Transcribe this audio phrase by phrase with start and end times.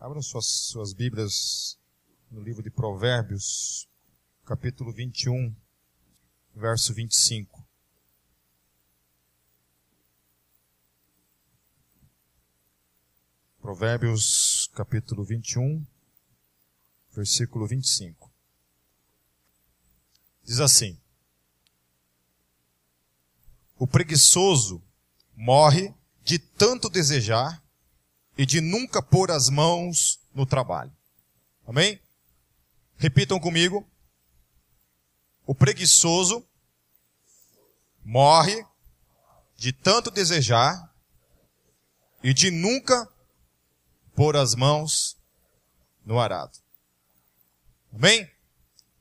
[0.00, 1.78] Abram suas, suas Bíblias
[2.30, 3.86] no livro de Provérbios,
[4.46, 5.54] capítulo 21,
[6.54, 7.62] verso 25.
[13.60, 15.86] Provérbios, capítulo 21,
[17.14, 18.32] versículo 25.
[20.42, 20.98] Diz assim:
[23.76, 24.82] O preguiçoso
[25.36, 25.94] morre
[26.24, 27.62] de tanto desejar
[28.40, 30.90] e de nunca pôr as mãos no trabalho.
[31.66, 32.00] Amém?
[32.96, 33.86] Repitam comigo.
[35.46, 36.42] O preguiçoso
[38.02, 38.64] morre
[39.58, 40.90] de tanto desejar
[42.22, 43.06] e de nunca
[44.14, 45.18] pôr as mãos
[46.02, 46.56] no arado.
[47.92, 48.26] Amém?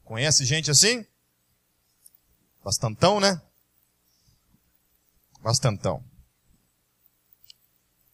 [0.03, 1.07] Conhece gente assim?
[2.61, 3.41] Bastantão, né?
[5.39, 6.03] Bastantão.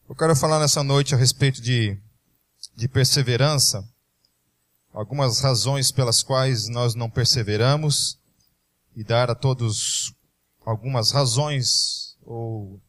[0.07, 1.99] Eu quero falar nessa noite a respeito de,
[2.75, 3.83] de perseverança,
[4.93, 8.19] algumas razões pelas quais nós não perseveramos
[8.95, 10.13] e dar a todos
[10.63, 12.79] algumas razões ou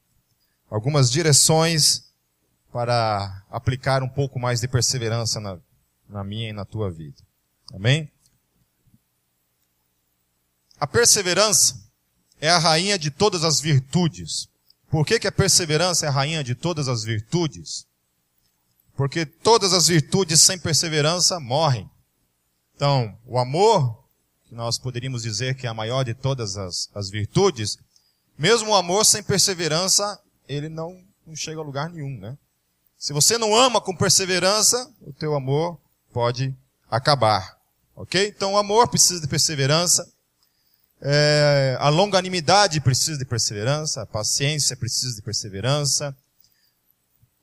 [0.68, 2.12] algumas direções
[2.70, 5.58] para aplicar um pouco mais de perseverança na,
[6.06, 7.22] na minha e na tua vida.
[7.72, 8.12] Amém?
[10.78, 11.82] A perseverança
[12.38, 14.50] é a rainha de todas as virtudes.
[14.90, 17.86] Por que, que a perseverança é a rainha de todas as virtudes?
[18.96, 21.90] Porque todas as virtudes sem perseverança morrem.
[22.74, 24.04] Então, o amor,
[24.44, 27.78] que nós poderíamos dizer que é a maior de todas as, as virtudes,
[28.38, 32.36] mesmo o amor sem perseverança, ele não, não chega a lugar nenhum, né?
[32.98, 35.78] Se você não ama com perseverança, o teu amor
[36.12, 36.54] pode
[36.90, 37.56] acabar.
[37.94, 38.28] Ok?
[38.28, 40.10] Então o amor precisa de perseverança,
[41.00, 46.16] é, a longanimidade precisa de perseverança, a paciência precisa de perseverança,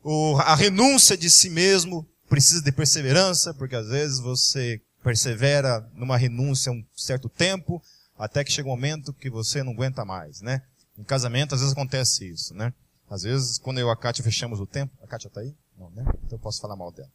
[0.04, 6.18] o, a renúncia de si mesmo precisa de perseverança, porque às vezes você persevera numa
[6.18, 7.82] renúncia um certo tempo,
[8.18, 10.62] até que chega um momento que você não aguenta mais, né?
[10.98, 12.74] Em casamento, às vezes acontece isso, né?
[13.10, 15.54] Às vezes, quando eu e a Kátia fechamos o tempo, a Kátia está aí?
[15.78, 16.04] Não, né?
[16.24, 17.10] Então eu posso falar mal dela.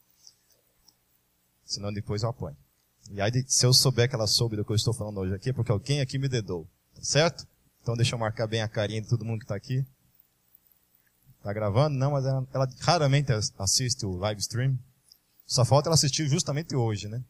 [1.65, 2.57] Senão depois eu apanho.
[3.11, 5.51] E aí, se eu souber que ela soube do que eu estou falando hoje aqui,
[5.51, 6.67] é porque alguém aqui me dedou.
[6.95, 7.47] Tá certo?
[7.83, 9.85] Então deixa eu marcar bem a carinha de todo mundo que está aqui.
[11.43, 11.97] Tá gravando?
[11.97, 14.79] Não, mas ela, ela, raramente assiste o live stream.
[15.47, 17.23] Só falta ela assistir justamente hoje, né?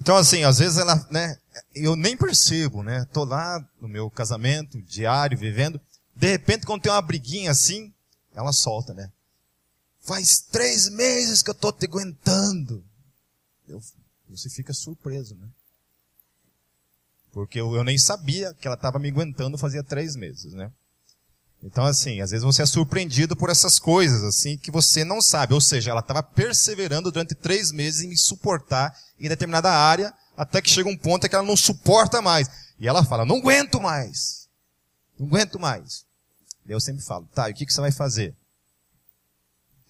[0.00, 1.38] Então, assim, às vezes ela, né,
[1.74, 3.06] eu nem percebo, né?
[3.12, 5.80] Tô lá no meu casamento, diário, vivendo.
[6.14, 7.92] De repente, quando tem uma briguinha assim,
[8.34, 9.10] ela solta, né?
[10.00, 12.84] Faz três meses que eu tô te aguentando
[13.68, 13.80] eu,
[14.28, 15.48] você fica surpreso, né?
[17.32, 20.72] Porque eu, eu nem sabia que ela estava me aguentando fazia três meses, né?
[21.62, 25.54] Então, assim, às vezes você é surpreendido por essas coisas, assim, que você não sabe.
[25.54, 30.62] Ou seja, ela estava perseverando durante três meses em me suportar em determinada área, até
[30.62, 32.48] que chega um ponto em que ela não suporta mais.
[32.78, 34.48] E ela fala, não aguento mais.
[35.18, 36.06] Não aguento mais.
[36.64, 38.36] E eu sempre falo, tá, e o que, que você vai fazer?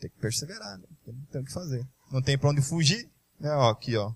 [0.00, 0.87] Tem que perseverar, né?
[1.31, 1.87] Tem, o que fazer.
[2.10, 3.10] Não tem para onde fugir.
[3.38, 4.12] Né, ó, aqui, ó.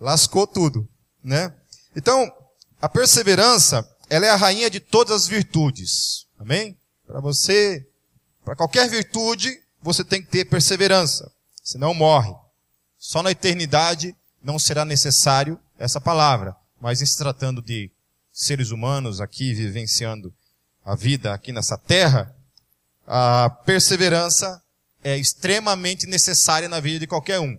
[0.00, 0.88] Lascou tudo,
[1.22, 1.54] né?
[1.94, 2.30] Então,
[2.80, 6.26] a perseverança, ela é a rainha de todas as virtudes.
[6.38, 6.78] Amém?
[7.06, 7.88] Para você,
[8.44, 11.30] para qualquer virtude, você tem que ter perseverança,
[11.62, 12.34] senão morre.
[12.98, 17.90] Só na eternidade não será necessário essa palavra, mas em se tratando de
[18.32, 20.32] seres humanos aqui vivenciando
[20.84, 22.34] a vida aqui nessa terra,
[23.06, 24.62] a perseverança
[25.02, 27.58] é extremamente necessária na vida de qualquer um.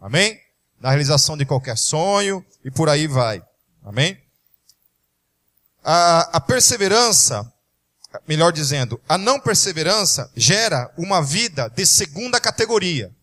[0.00, 0.40] Amém?
[0.80, 3.42] Na realização de qualquer sonho e por aí vai.
[3.84, 4.20] Amém?
[5.82, 7.50] A, a perseverança,
[8.26, 13.14] melhor dizendo, a não perseverança gera uma vida de segunda categoria.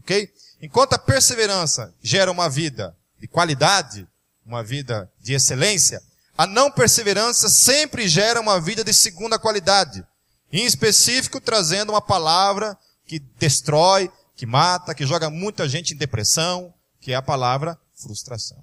[0.00, 0.32] Ok?
[0.62, 4.06] Enquanto a perseverança gera uma vida de qualidade,
[4.46, 6.02] uma vida de excelência,
[6.36, 10.06] a não perseverança sempre gera uma vida de segunda qualidade.
[10.52, 16.72] Em específico, trazendo uma palavra que destrói, que mata, que joga muita gente em depressão,
[17.00, 18.62] que é a palavra frustração.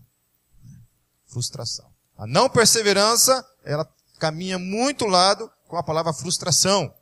[1.28, 1.92] Frustração.
[2.18, 3.86] A não perseverança, ela
[4.18, 6.94] caminha muito lado com a palavra frustração.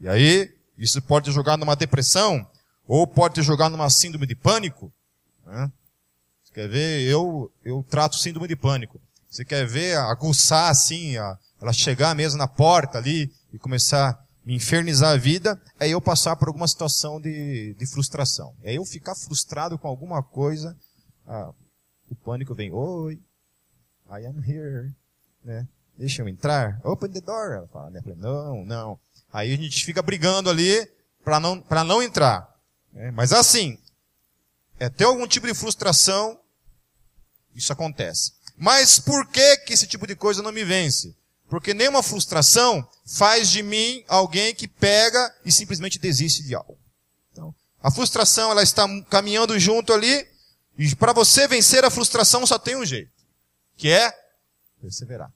[0.00, 2.44] E aí, isso pode jogar numa depressão,
[2.84, 4.92] ou pode jogar numa síndrome de pânico.
[5.46, 5.70] Né?
[6.42, 7.02] Você quer ver?
[7.02, 9.00] Eu, eu trato síndrome de pânico.
[9.30, 14.56] Você quer ver aguçar assim, a, ela chegar mesmo na porta ali e começar me
[14.56, 18.52] infernizar a vida, é eu passar por alguma situação de, de frustração.
[18.64, 20.76] É eu ficar frustrado com alguma coisa,
[21.24, 21.52] ah,
[22.10, 23.14] o pânico vem, oi,
[24.10, 24.92] I am here,
[25.44, 25.68] né?
[25.96, 27.52] Deixa eu entrar, open the door.
[27.52, 28.00] Ela fala, né?
[28.16, 28.98] não, não.
[29.32, 30.84] Aí a gente fica brigando ali
[31.22, 32.52] para não, não entrar.
[32.96, 33.78] É, mas assim,
[34.80, 36.40] é ter algum tipo de frustração,
[37.54, 38.32] isso acontece.
[38.56, 41.14] Mas por que que esse tipo de coisa não me vence?
[41.50, 46.78] Porque nenhuma frustração faz de mim alguém que pega e simplesmente desiste de algo.
[47.32, 47.52] Então,
[47.82, 50.26] a frustração ela está caminhando junto ali
[50.78, 53.10] e para você vencer a frustração só tem um jeito,
[53.76, 54.16] que é
[54.80, 55.32] perseverar.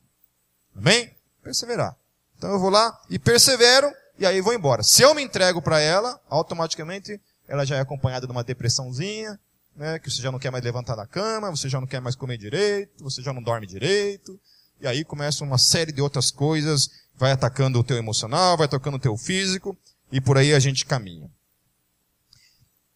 [0.77, 1.13] Amém?
[1.43, 1.97] Perseverar.
[2.39, 4.85] Então eu vou lá e persevero e aí vou embora.
[4.85, 9.39] Se eu me entrego para ela, automaticamente ela já é acompanhada de uma depressãozinha,
[9.75, 12.15] né, que você já não quer mais levantar da cama, você já não quer mais
[12.15, 14.41] comer direito, você já não dorme direito,
[14.85, 18.99] e aí começa uma série de outras coisas, vai atacando o teu emocional, vai atacando
[18.99, 19.75] o teu físico,
[20.13, 21.31] e por aí a gente caminha.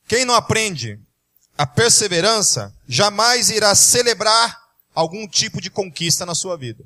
[0.07, 1.01] Quem não aprende
[1.57, 6.85] a perseverança, jamais irá celebrar algum tipo de conquista na sua vida.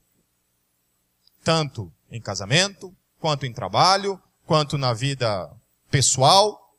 [1.43, 5.51] Tanto em casamento, quanto em trabalho, quanto na vida
[5.91, 6.77] pessoal,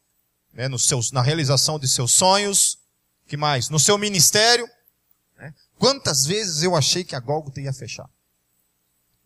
[0.53, 2.77] né, nos seus, na realização de seus sonhos,
[3.27, 3.67] que mais?
[3.67, 4.65] No seu ministério.
[5.37, 5.53] Né?
[5.77, 8.09] Quantas vezes eu achei que a Gólgota ia fechar?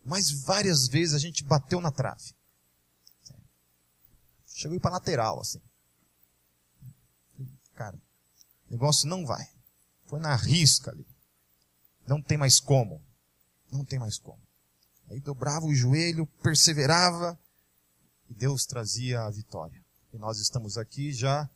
[0.08, 2.34] Mas várias vezes a gente bateu na trave.
[4.46, 5.60] Chegou para lateral, assim.
[7.74, 7.96] Cara,
[8.68, 9.46] o negócio não vai.
[10.06, 11.06] Foi na risca ali.
[12.06, 13.02] Não tem mais como.
[13.70, 14.40] Não tem mais como.
[15.10, 17.38] Aí dobrava o joelho, perseverava,
[18.30, 19.84] e Deus trazia a vitória.
[20.12, 21.48] E nós estamos aqui já,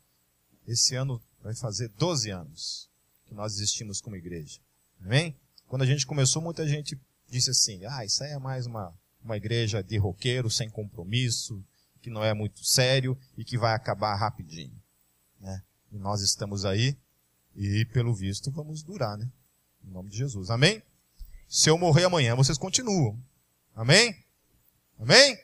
[0.67, 2.89] esse ano vai fazer 12 anos
[3.25, 4.59] que nós existimos como igreja.
[5.01, 5.35] Amém?
[5.67, 6.99] Quando a gente começou, muita gente
[7.33, 8.93] disse assim, ah, isso aí é mais uma,
[9.23, 11.63] uma igreja de roqueiro, sem compromisso,
[11.99, 14.79] que não é muito sério e que vai acabar rapidinho.
[15.39, 15.63] Né?
[15.91, 16.95] E nós estamos aí
[17.55, 19.27] e, pelo visto, vamos durar, né?
[19.83, 20.49] Em nome de Jesus.
[20.49, 20.81] Amém?
[21.47, 23.19] Se eu morrer amanhã, vocês continuam.
[23.75, 24.15] Amém?
[24.99, 25.37] Amém?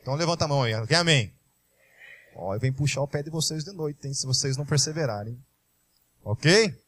[0.00, 0.86] Então levanta a mão aí.
[0.86, 1.32] Quem amém?
[2.36, 5.36] Ó, eu venho puxar o pé de vocês de noite, hein, se vocês não perseverarem.
[6.22, 6.80] Ok?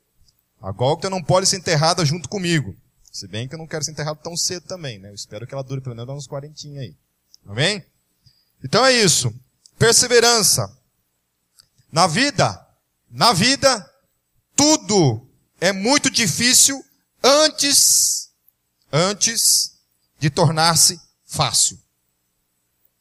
[0.61, 2.77] A Gólgota não pode ser enterrada junto comigo.
[3.11, 5.11] Se bem que eu não quero ser enterrado tão cedo também, né?
[5.11, 6.97] Eu espero que ela dure pelo menos uns quarentinha aí.
[7.47, 7.85] Amém?
[8.63, 9.35] Então é isso.
[9.79, 10.77] Perseverança.
[11.91, 12.67] Na vida,
[13.11, 13.93] na vida,
[14.55, 15.27] tudo
[15.61, 16.85] é muito difícil
[17.23, 18.31] antes,
[18.93, 19.77] antes
[20.19, 21.81] de tornar-se fácil.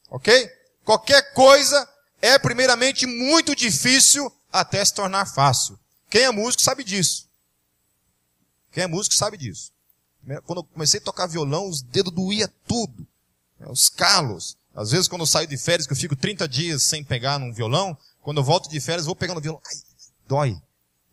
[0.08, 0.50] Ok?
[0.84, 1.88] Qualquer coisa
[2.20, 5.78] é primeiramente muito difícil até se tornar fácil.
[6.08, 7.28] Quem é músico sabe disso.
[8.72, 9.72] Quem é músico sabe disso.
[10.44, 13.06] Quando eu comecei a tocar violão, os dedos doía tudo.
[13.58, 14.56] Né, os calos.
[14.74, 17.52] Às vezes quando eu saio de férias, que eu fico 30 dias sem pegar num
[17.52, 19.60] violão, quando eu volto de férias, vou pegando o violão.
[19.66, 19.76] Ai,
[20.26, 20.62] dói.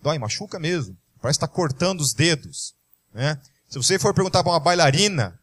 [0.02, 0.96] Dói, machuca mesmo.
[1.22, 2.76] Parece estar tá cortando os dedos.
[3.14, 3.40] Né?
[3.68, 5.40] Se você for perguntar para uma bailarina,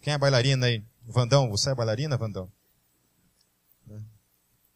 [0.00, 0.82] quem é bailarina aí?
[1.06, 2.50] Vandão, você é bailarina, Vandão?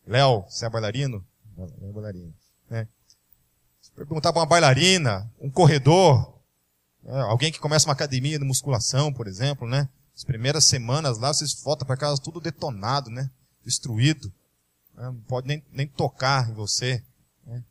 [0.07, 1.25] Léo, você é bailarino?
[1.57, 2.35] Não, não é bailarino.
[2.69, 2.89] Né?
[3.81, 6.34] Se perguntar para uma bailarina, um corredor,
[7.05, 7.21] né?
[7.23, 9.89] alguém que começa uma academia de musculação, por exemplo, né?
[10.17, 13.31] As primeiras semanas lá, vocês voltam para casa tudo detonado, né?
[13.65, 14.33] Destruído.
[14.95, 15.05] Né?
[15.05, 17.03] Não pode nem, nem tocar em você.
[17.45, 17.65] Né?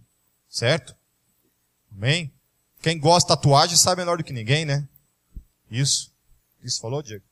[0.49, 0.95] Certo?
[1.91, 2.31] Amém?
[2.81, 4.87] Quem gosta de tatuagem sabe melhor do que ninguém, né?
[5.71, 6.13] Isso.
[6.61, 7.23] Isso falou, Diego?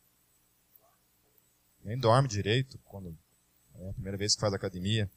[1.83, 3.17] Nem dorme direito quando
[3.79, 5.09] é a primeira vez que faz academia.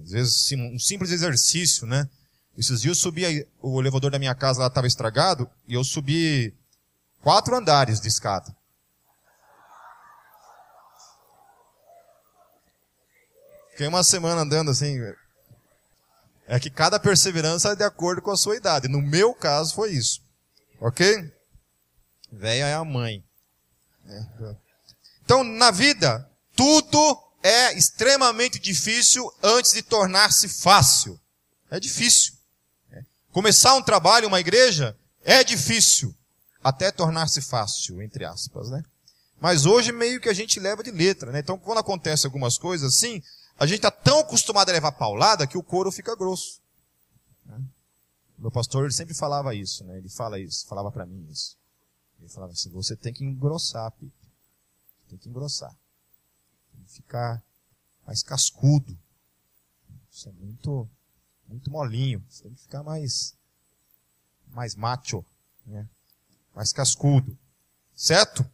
[0.00, 2.08] Às vezes, um simples exercício, né?
[2.56, 6.54] Esses dias eu subi, o elevador da minha casa lá estava estragado, e eu subi
[7.20, 8.54] quatro andares de escada.
[13.70, 15.00] Fiquei uma semana andando assim.
[16.46, 18.86] É que cada perseverança é de acordo com a sua idade.
[18.86, 20.22] No meu caso foi isso.
[20.80, 21.32] Ok?
[22.30, 23.24] Véia é a mãe.
[24.06, 24.56] É.
[25.24, 31.18] Então, na vida, tudo é extremamente difícil antes de tornar-se fácil.
[31.70, 32.34] É difícil.
[33.34, 36.14] Começar um trabalho, uma igreja, é difícil.
[36.62, 38.82] Até tornar-se fácil, entre aspas, né?
[39.38, 41.40] Mas hoje meio que a gente leva de letra, né?
[41.40, 43.22] Então quando acontece algumas coisas assim,
[43.58, 46.62] a gente está tão acostumado a levar paulada que o couro fica grosso.
[47.44, 47.60] Né?
[48.38, 49.98] Meu pastor ele sempre falava isso, né?
[49.98, 51.58] Ele fala isso, falava para mim isso.
[52.18, 54.12] Ele falava assim, você tem que engrossar, Pipe.
[55.10, 55.76] Tem que engrossar
[56.94, 57.42] ficar
[58.06, 58.96] mais cascudo.
[60.10, 60.88] Isso é muito,
[61.48, 62.24] muito molinho.
[62.28, 63.34] Você tem que ficar mais,
[64.48, 65.24] mais macho,
[65.66, 65.88] né?
[66.54, 67.36] mais cascudo.
[67.94, 68.44] Certo?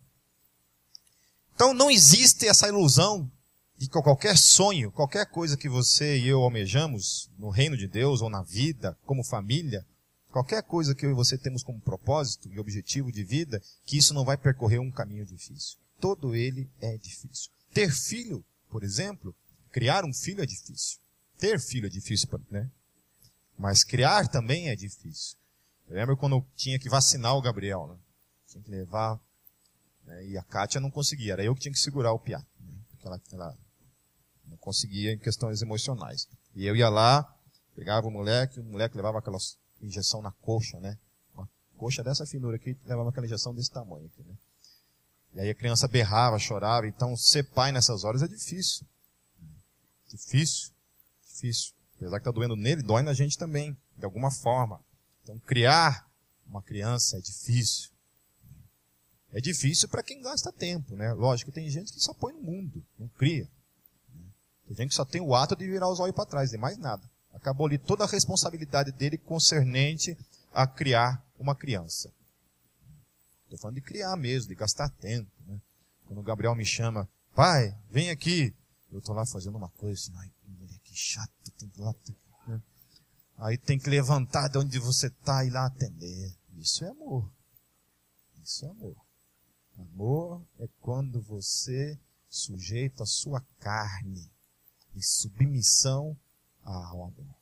[1.55, 3.31] Então não existe essa ilusão
[3.77, 8.21] de que qualquer sonho, qualquer coisa que você e eu almejamos no reino de Deus
[8.21, 9.87] ou na vida, como família,
[10.31, 14.13] qualquer coisa que eu e você temos como propósito e objetivo de vida, que isso
[14.13, 15.79] não vai percorrer um caminho difícil.
[15.99, 17.51] Todo ele é difícil.
[17.73, 19.35] Ter filho, por exemplo,
[19.71, 20.99] criar um filho é difícil.
[21.39, 22.71] ter filho é difícil, né?
[23.61, 25.37] Mas criar também é difícil.
[25.87, 27.97] Eu lembro quando eu tinha que vacinar o Gabriel, né?
[28.47, 29.21] Tinha que levar,
[30.03, 30.25] né?
[30.29, 32.39] e a Kátia não conseguia, era eu que tinha que segurar o piá.
[32.39, 32.75] Né?
[32.89, 33.59] Porque ela, ela
[34.47, 36.27] não conseguia em questões emocionais.
[36.55, 37.23] E eu ia lá,
[37.77, 39.37] pegava o moleque, o moleque levava aquela
[39.83, 40.97] injeção na coxa, né?
[41.35, 44.35] Uma coxa dessa finura aqui, levava aquela injeção desse tamanho aqui, né?
[45.35, 48.87] E aí a criança berrava, chorava, então ser pai nessas horas é difícil.
[50.09, 50.73] Difícil.
[51.23, 51.75] Difícil.
[52.01, 54.81] Apesar que está doendo nele, dói na gente também, de alguma forma.
[55.23, 56.11] Então, criar
[56.47, 57.91] uma criança é difícil.
[59.31, 61.13] É difícil para quem gasta tempo, né?
[61.13, 63.47] Lógico, tem gente que só põe no mundo, não cria.
[64.67, 66.79] Tem gente que só tem o ato de virar os olhos para trás, e mais
[66.79, 67.03] nada.
[67.35, 70.17] Acabou ali toda a responsabilidade dele concernente
[70.55, 72.11] a criar uma criança.
[73.45, 75.31] Estou falando de criar mesmo, de gastar tempo.
[75.47, 75.61] Né?
[76.07, 78.55] Quando o Gabriel me chama, pai, vem aqui.
[78.91, 80.33] Eu estou lá fazendo uma coisa assim, ai,
[80.91, 81.95] que chato, tem que lá.
[82.49, 82.63] Né?
[83.39, 86.37] Aí tem que levantar de onde você está e lá atender.
[86.59, 87.31] Isso é amor.
[88.43, 88.97] Isso é amor.
[89.79, 94.31] Amor é quando você sujeita a sua carne
[94.95, 96.17] em submissão
[96.65, 97.35] ao amor.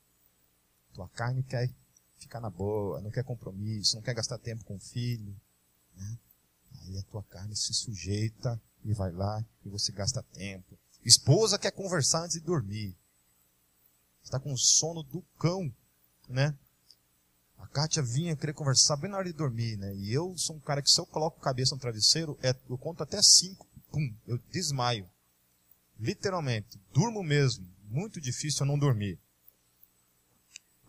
[0.93, 1.73] Tua carne quer
[2.19, 5.35] ficar na boa, não quer compromisso, não quer gastar tempo com o filho.
[5.97, 6.19] Né?
[6.83, 10.78] Aí a tua carne se sujeita e vai lá e você gasta tempo.
[11.02, 12.98] Esposa quer conversar antes de dormir.
[14.28, 15.75] Está com sono do cão,
[16.28, 16.54] né?
[17.56, 19.94] A Kátia vinha querer conversar bem na hora de dormir, né?
[19.94, 22.76] E eu sou um cara que se eu coloco a cabeça no travesseiro, é, eu
[22.76, 25.08] conto até cinco, pum, eu desmaio.
[25.99, 27.66] Literalmente, durmo mesmo.
[27.85, 29.18] Muito difícil eu não dormir.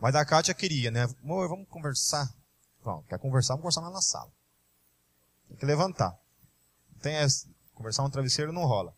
[0.01, 1.07] Mas a Kátia queria, né?
[1.23, 2.29] Amor, vamos conversar.
[2.83, 4.31] Pronto, quer conversar, vamos conversar lá na sala.
[5.47, 6.13] Tem que levantar.
[7.01, 8.93] Tem essa, conversar no travesseiro não rola.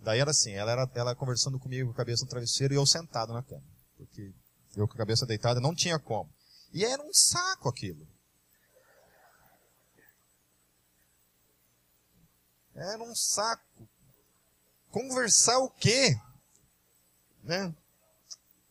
[0.00, 2.84] Daí era assim, ela era ela conversando comigo com a cabeça no travesseiro e eu
[2.84, 3.73] sentado na cama.
[4.06, 4.32] Porque
[4.76, 6.30] eu com a cabeça deitada não tinha como.
[6.72, 8.06] E era um saco aquilo.
[12.74, 13.88] Era um saco.
[14.90, 16.18] Conversar o quê?
[17.42, 17.72] Né?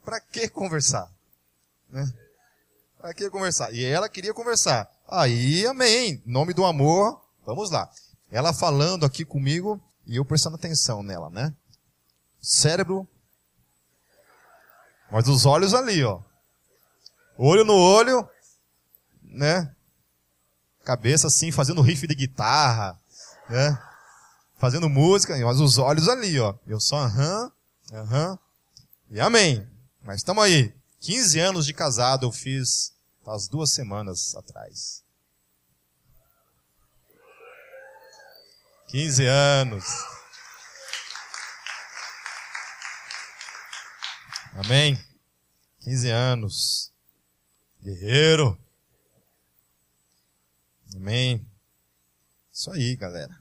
[0.03, 1.09] Para que conversar?
[1.89, 2.11] Né?
[2.97, 3.73] Para que conversar?
[3.73, 4.89] E ela queria conversar.
[5.07, 6.21] Aí, amém.
[6.25, 7.89] Nome do amor, vamos lá.
[8.29, 11.53] Ela falando aqui comigo e eu prestando atenção nela, né?
[12.41, 13.07] Cérebro.
[15.13, 16.19] Mas os olhos ali, ó.
[17.37, 18.27] Olho no olho,
[19.21, 19.71] né?
[20.83, 22.99] Cabeça assim, fazendo riff de guitarra,
[23.47, 23.79] né?
[24.57, 26.55] Fazendo música, mas os olhos ali, ó.
[26.65, 27.51] Eu só aham,
[27.93, 28.39] aham.
[29.11, 29.67] E amém.
[30.01, 30.73] Mas estamos aí.
[30.99, 32.91] 15 anos de casado eu fiz
[33.27, 35.03] as duas semanas atrás.
[38.87, 39.85] 15 anos.
[44.55, 45.03] Amém?
[45.79, 46.91] 15 anos.
[47.81, 48.57] Guerreiro.
[50.95, 51.43] Amém.
[52.51, 53.35] Isso aí, galera.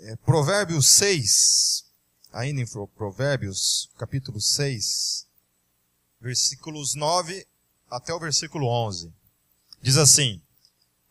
[0.00, 1.84] É, Provérbios 6,
[2.30, 5.26] ainda em Provérbios, capítulo 6,
[6.20, 7.46] versículos 9
[7.90, 9.10] até o versículo 11.
[9.80, 10.42] Diz assim: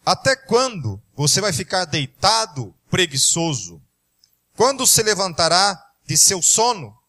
[0.06, 3.82] Até quando você vai ficar deitado, preguiçoso?
[4.56, 7.01] Quando se levantará de seu sono?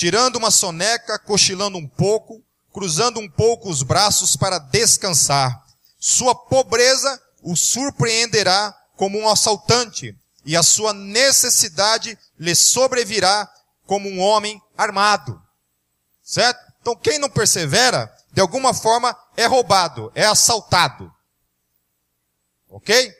[0.00, 2.42] Tirando uma soneca, cochilando um pouco,
[2.72, 5.62] cruzando um pouco os braços para descansar.
[5.98, 13.46] Sua pobreza o surpreenderá como um assaltante, e a sua necessidade lhe sobrevirá
[13.84, 15.38] como um homem armado.
[16.22, 16.58] Certo?
[16.80, 21.12] Então quem não persevera, de alguma forma é roubado, é assaltado.
[22.70, 23.12] Ok?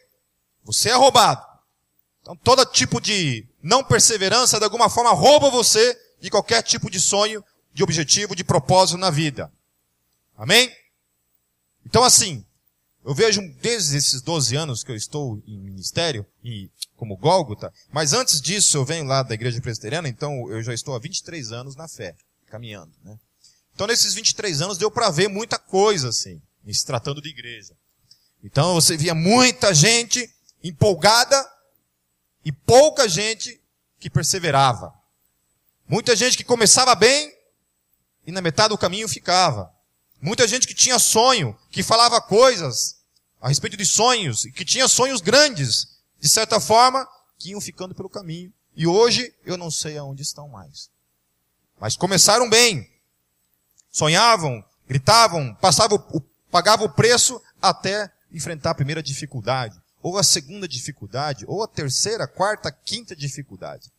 [0.64, 1.46] Você é roubado.
[2.22, 7.00] Então todo tipo de não perseverança, de alguma forma, rouba você de qualquer tipo de
[7.00, 9.52] sonho, de objetivo, de propósito na vida.
[10.36, 10.74] Amém?
[11.84, 12.44] Então assim,
[13.04, 18.12] eu vejo desde esses 12 anos que eu estou em ministério, e como Gólgota, mas
[18.12, 21.74] antes disso eu venho lá da igreja presbiteriana, então eu já estou há 23 anos
[21.74, 22.14] na fé,
[22.46, 23.18] caminhando, né?
[23.80, 26.38] Então, nesses 23 anos, deu para ver muita coisa, assim,
[26.70, 27.74] se tratando de igreja.
[28.44, 30.30] Então, você via muita gente
[30.62, 31.50] empolgada
[32.44, 33.58] e pouca gente
[33.98, 34.92] que perseverava.
[35.90, 37.36] Muita gente que começava bem
[38.24, 39.74] e na metade do caminho ficava.
[40.22, 43.00] Muita gente que tinha sonho, que falava coisas
[43.40, 47.04] a respeito de sonhos, e que tinha sonhos grandes, de certa forma,
[47.36, 48.52] que iam ficando pelo caminho.
[48.76, 50.88] E hoje eu não sei aonde estão mais.
[51.80, 52.88] Mas começaram bem,
[53.90, 55.98] sonhavam, gritavam, passavam,
[56.52, 62.28] pagavam o preço até enfrentar a primeira dificuldade, ou a segunda dificuldade, ou a terceira,
[62.28, 63.90] quarta, quinta dificuldade.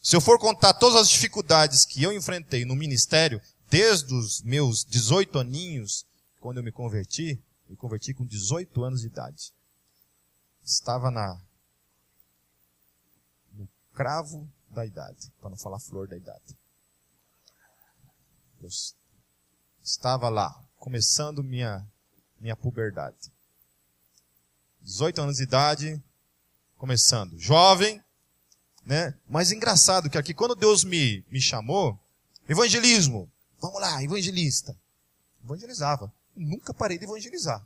[0.00, 4.84] Se eu for contar todas as dificuldades que eu enfrentei no ministério, desde os meus
[4.84, 6.06] 18 aninhos,
[6.40, 9.52] quando eu me converti, me converti com 18 anos de idade.
[10.64, 11.40] Estava na
[13.52, 16.56] no cravo da idade, para não falar flor da idade.
[18.60, 18.68] Eu
[19.82, 21.86] estava lá, começando minha
[22.40, 23.32] minha puberdade.
[24.80, 26.02] 18 anos de idade,
[26.76, 27.38] começando.
[27.38, 28.02] Jovem,
[28.88, 29.14] né?
[29.28, 32.00] Mas engraçado que aqui, quando Deus me, me chamou,
[32.48, 33.30] evangelismo,
[33.60, 34.74] vamos lá, evangelista.
[35.44, 36.10] Evangelizava.
[36.34, 37.64] Nunca parei de evangelizar.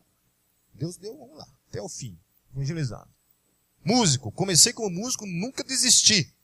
[0.74, 2.18] Deus deu, vamos lá, até o fim,
[2.52, 3.08] evangelizando.
[3.84, 6.34] Músico, comecei como músico, nunca desisti.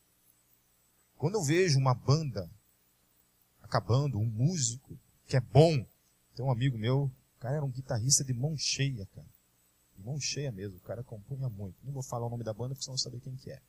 [1.16, 2.48] Quando eu vejo uma banda
[3.60, 5.84] acabando, um músico que é bom,
[6.36, 9.26] tem um amigo meu, o cara era um guitarrista de mão cheia, cara.
[9.96, 11.76] De mão cheia mesmo, o cara compunha muito.
[11.82, 13.60] Não vou falar o nome da banda porque senão não saber quem que é.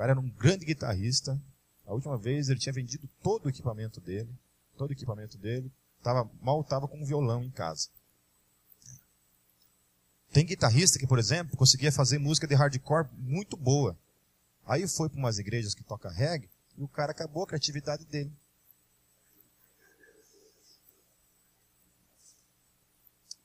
[0.00, 1.38] Cara era um grande guitarrista.
[1.86, 4.34] A última vez ele tinha vendido todo o equipamento dele.
[4.74, 5.70] Todo o equipamento dele.
[6.02, 7.90] Tava, mal estava com um violão em casa.
[10.32, 13.94] Tem guitarrista que, por exemplo, conseguia fazer música de hardcore muito boa.
[14.64, 18.32] Aí foi para umas igrejas que toca reggae e o cara acabou a criatividade dele.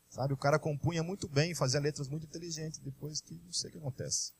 [0.09, 3.71] Sabe, o cara compunha muito bem, fazia letras muito inteligentes, depois que não sei o
[3.73, 4.31] que acontece.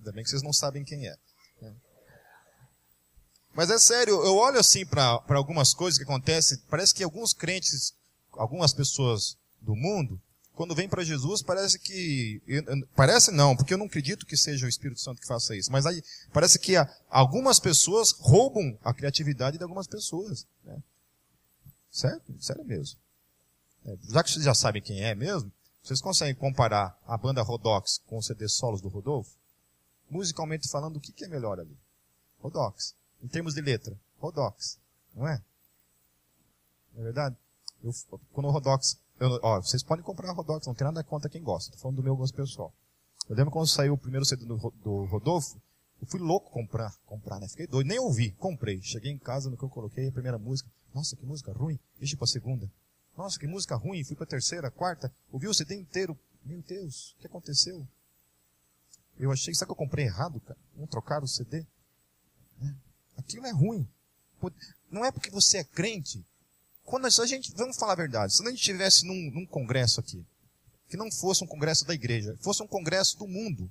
[0.00, 1.16] Ainda bem que vocês não sabem quem é.
[3.54, 7.94] Mas é sério, eu olho assim para algumas coisas que acontecem, parece que alguns crentes,
[8.32, 10.20] algumas pessoas do mundo,
[10.54, 12.42] quando vêm para Jesus, parece que.
[12.94, 15.72] Parece não, porque eu não acredito que seja o Espírito Santo que faça isso.
[15.72, 16.02] Mas aí
[16.32, 16.74] parece que
[17.08, 20.46] algumas pessoas roubam a criatividade de algumas pessoas.
[20.62, 20.82] Né?
[21.90, 22.34] Certo?
[22.38, 22.98] Sério mesmo.
[23.86, 25.50] É, já que vocês já sabem quem é mesmo,
[25.82, 29.39] vocês conseguem comparar a banda Rodox com o CD solos do Rodolfo?
[30.10, 31.76] Musicalmente falando, o que, que é melhor ali?
[32.42, 32.94] Rodox.
[33.22, 34.78] Em termos de letra, Rodox.
[35.14, 35.42] Não é?
[36.94, 37.36] Não é verdade?
[37.82, 37.92] Eu,
[38.32, 38.98] quando o Rodox.
[39.18, 41.70] Eu, ó, vocês podem comprar Rodox, não tem nada contra quem gosta.
[41.70, 42.72] Estou falando do meu gosto pessoal.
[43.28, 45.60] Eu lembro quando saiu o primeiro CD do, do Rodolfo,
[46.00, 47.46] eu fui louco comprar, comprar, né?
[47.46, 48.80] Fiquei doido, nem ouvi, comprei.
[48.82, 50.68] Cheguei em casa, no que eu coloquei, a primeira música.
[50.94, 51.78] Nossa, que música ruim.
[51.98, 52.68] Deixa a segunda.
[53.16, 54.02] Nossa, que música ruim.
[54.02, 55.12] Fui para a terceira, quarta.
[55.30, 56.18] Ouvi o CD inteiro.
[56.42, 57.86] Meu Deus, o que aconteceu?
[59.20, 60.58] Eu achei, sabe que eu comprei errado, cara?
[60.74, 61.66] Não trocaram o CD?
[62.62, 62.74] É.
[63.18, 63.86] Aquilo é ruim.
[64.90, 66.24] Não é porque você é crente.
[66.84, 70.24] Quando a gente, vamos falar a verdade, se a gente estivesse num, num congresso aqui,
[70.88, 73.70] que não fosse um congresso da igreja, fosse um congresso do mundo,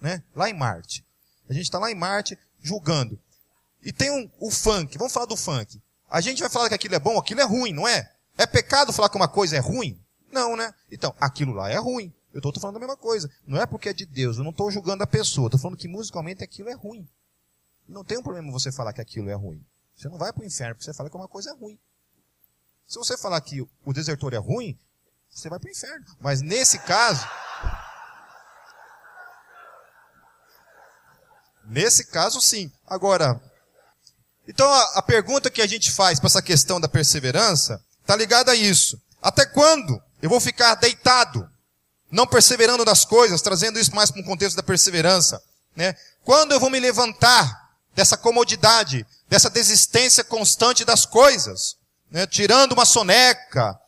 [0.00, 0.22] né?
[0.36, 1.04] Lá em Marte.
[1.48, 3.18] A gente está lá em Marte julgando.
[3.82, 5.80] E tem um, o funk, vamos falar do funk.
[6.10, 8.12] A gente vai falar que aquilo é bom, aquilo é ruim, não é?
[8.36, 9.98] É pecado falar que uma coisa é ruim?
[10.30, 10.72] Não, né?
[10.92, 12.12] Então, aquilo lá é ruim.
[12.32, 13.30] Eu estou falando a mesma coisa.
[13.46, 15.48] Não é porque é de Deus, eu não estou julgando a pessoa.
[15.48, 17.08] Estou falando que musicalmente aquilo é ruim.
[17.88, 19.64] Não tem um problema você falar que aquilo é ruim.
[19.96, 21.78] Você não vai para o inferno porque você fala que uma coisa é ruim.
[22.86, 24.78] Se você falar que o desertor é ruim,
[25.30, 26.04] você vai para o inferno.
[26.20, 27.26] Mas nesse caso.
[31.64, 32.70] Nesse caso, sim.
[32.86, 33.40] Agora.
[34.46, 38.52] Então a, a pergunta que a gente faz para essa questão da perseverança está ligada
[38.52, 39.00] a isso.
[39.20, 41.48] Até quando eu vou ficar deitado
[42.10, 45.42] não perseverando nas coisas, trazendo isso mais para um contexto da perseverança.
[45.76, 45.94] Né?
[46.24, 51.76] Quando eu vou me levantar dessa comodidade, dessa desistência constante das coisas,
[52.10, 52.26] né?
[52.26, 53.78] tirando uma soneca,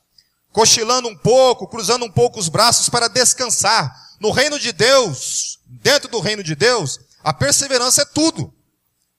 [0.52, 3.92] cochilando um pouco, cruzando um pouco os braços para descansar.
[4.20, 8.54] No reino de Deus, dentro do reino de Deus, a perseverança é tudo.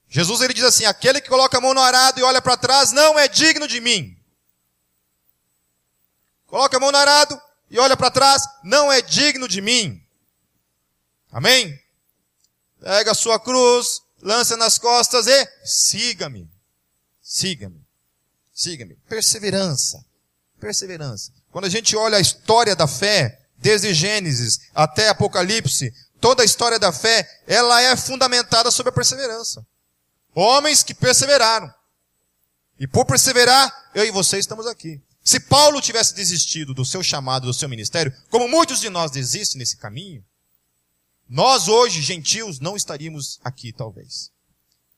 [0.07, 2.91] Jesus ele diz assim: aquele que coloca a mão no arado e olha para trás
[2.91, 4.15] não é digno de mim.
[6.45, 7.41] Coloca a mão no arado,
[7.73, 9.99] e olha para trás, não é digno de mim.
[11.31, 11.75] Amém?
[12.79, 16.47] Pega a sua cruz, lança nas costas e siga-me.
[17.19, 17.83] Siga-me.
[18.53, 18.95] Siga-me.
[19.09, 20.05] Perseverança.
[20.59, 21.31] Perseverança.
[21.51, 26.77] Quando a gente olha a história da fé, desde Gênesis até Apocalipse, toda a história
[26.77, 29.65] da fé, ela é fundamentada sobre a perseverança.
[30.35, 31.73] Homens que perseveraram.
[32.79, 35.01] E por perseverar, eu e você estamos aqui.
[35.23, 39.59] Se Paulo tivesse desistido do seu chamado, do seu ministério, como muitos de nós desistem
[39.59, 40.23] nesse caminho,
[41.29, 44.31] nós hoje, gentios, não estaríamos aqui, talvez.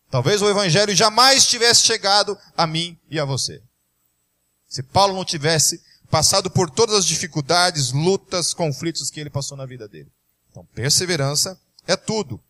[0.10, 3.62] Talvez o evangelho jamais tivesse chegado a mim e a você.
[4.68, 9.66] Se Paulo não tivesse passado por todas as dificuldades, lutas, conflitos que ele passou na
[9.66, 10.12] vida dele.
[10.50, 12.42] Então, perseverança é tudo.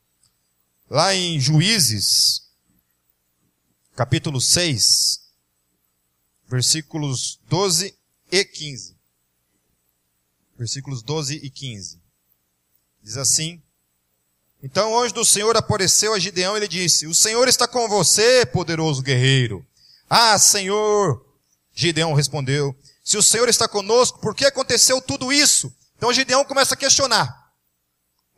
[0.89, 2.43] Lá em Juízes,
[3.95, 5.24] capítulo 6,
[6.47, 7.95] versículos 12
[8.31, 8.95] e 15.
[10.58, 11.99] Versículos 12 e 15.
[13.03, 13.62] Diz assim:
[14.63, 17.88] Então o anjo do Senhor apareceu a Gideão e ele disse, o Senhor está com
[17.88, 19.65] você, poderoso guerreiro.
[20.10, 21.25] Ah, Senhor,
[21.73, 25.71] Gideão respondeu, se o Senhor está conosco, por que aconteceu tudo isso?
[25.97, 27.45] Então Gideão começa a questionar.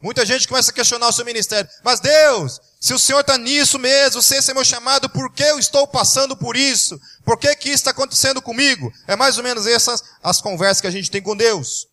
[0.02, 1.70] Muita gente começa a questionar o seu ministério.
[1.84, 5.44] Mas Deus, se o Senhor está nisso mesmo, se esse é meu chamado, por que
[5.44, 7.00] eu estou passando por isso?
[7.26, 8.94] Por que que isso está acontecendo comigo?
[9.08, 11.88] É mais ou menos essas as conversas que a gente tem com Deus.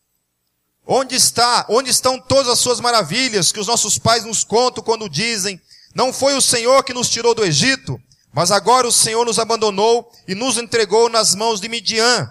[0.87, 5.09] Onde está, onde estão todas as suas maravilhas que os nossos pais nos contam quando
[5.09, 5.61] dizem,
[5.95, 7.99] não foi o Senhor que nos tirou do Egito,
[8.33, 12.31] mas agora o Senhor nos abandonou e nos entregou nas mãos de Midian.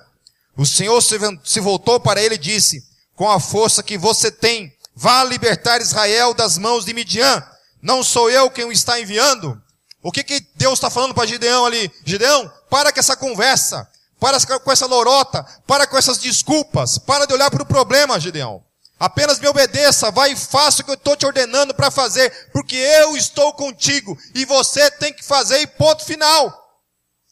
[0.56, 2.84] O Senhor se voltou para ele e disse,
[3.16, 7.44] com a força que você tem, Vá libertar Israel das mãos de Midian.
[7.84, 9.62] Não sou eu quem o está enviando?
[10.02, 11.92] O que, que Deus está falando para Gideão ali?
[12.06, 13.86] Gideão, para com essa conversa.
[14.18, 15.44] Para com essa lorota.
[15.68, 16.98] Para com essas desculpas.
[16.98, 18.64] Para de olhar para o problema, Gideão.
[18.98, 22.78] Apenas me obedeça, vai e faça o que eu estou te ordenando para fazer, porque
[22.78, 26.82] eu estou contigo e você tem que fazer e ponto final.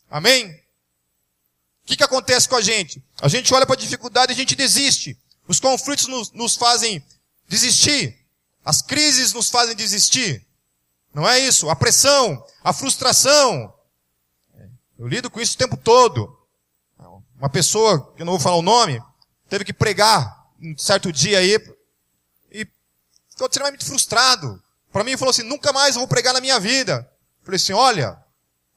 [0.09, 0.47] Amém?
[0.47, 3.01] O que, que acontece com a gente?
[3.21, 5.17] A gente olha para a dificuldade e a gente desiste.
[5.47, 7.01] Os conflitos nos, nos fazem
[7.47, 8.20] desistir.
[8.63, 10.45] As crises nos fazem desistir.
[11.13, 11.69] Não é isso?
[11.69, 13.73] A pressão, a frustração.
[14.97, 16.37] Eu lido com isso o tempo todo.
[17.37, 19.01] Uma pessoa, que eu não vou falar o nome,
[19.49, 21.55] teve que pregar um certo dia aí
[22.51, 22.67] e
[23.31, 24.61] ficou extremamente frustrado.
[24.91, 27.09] Para mim, falou assim: nunca mais eu vou pregar na minha vida.
[27.39, 28.15] Eu falei assim: olha,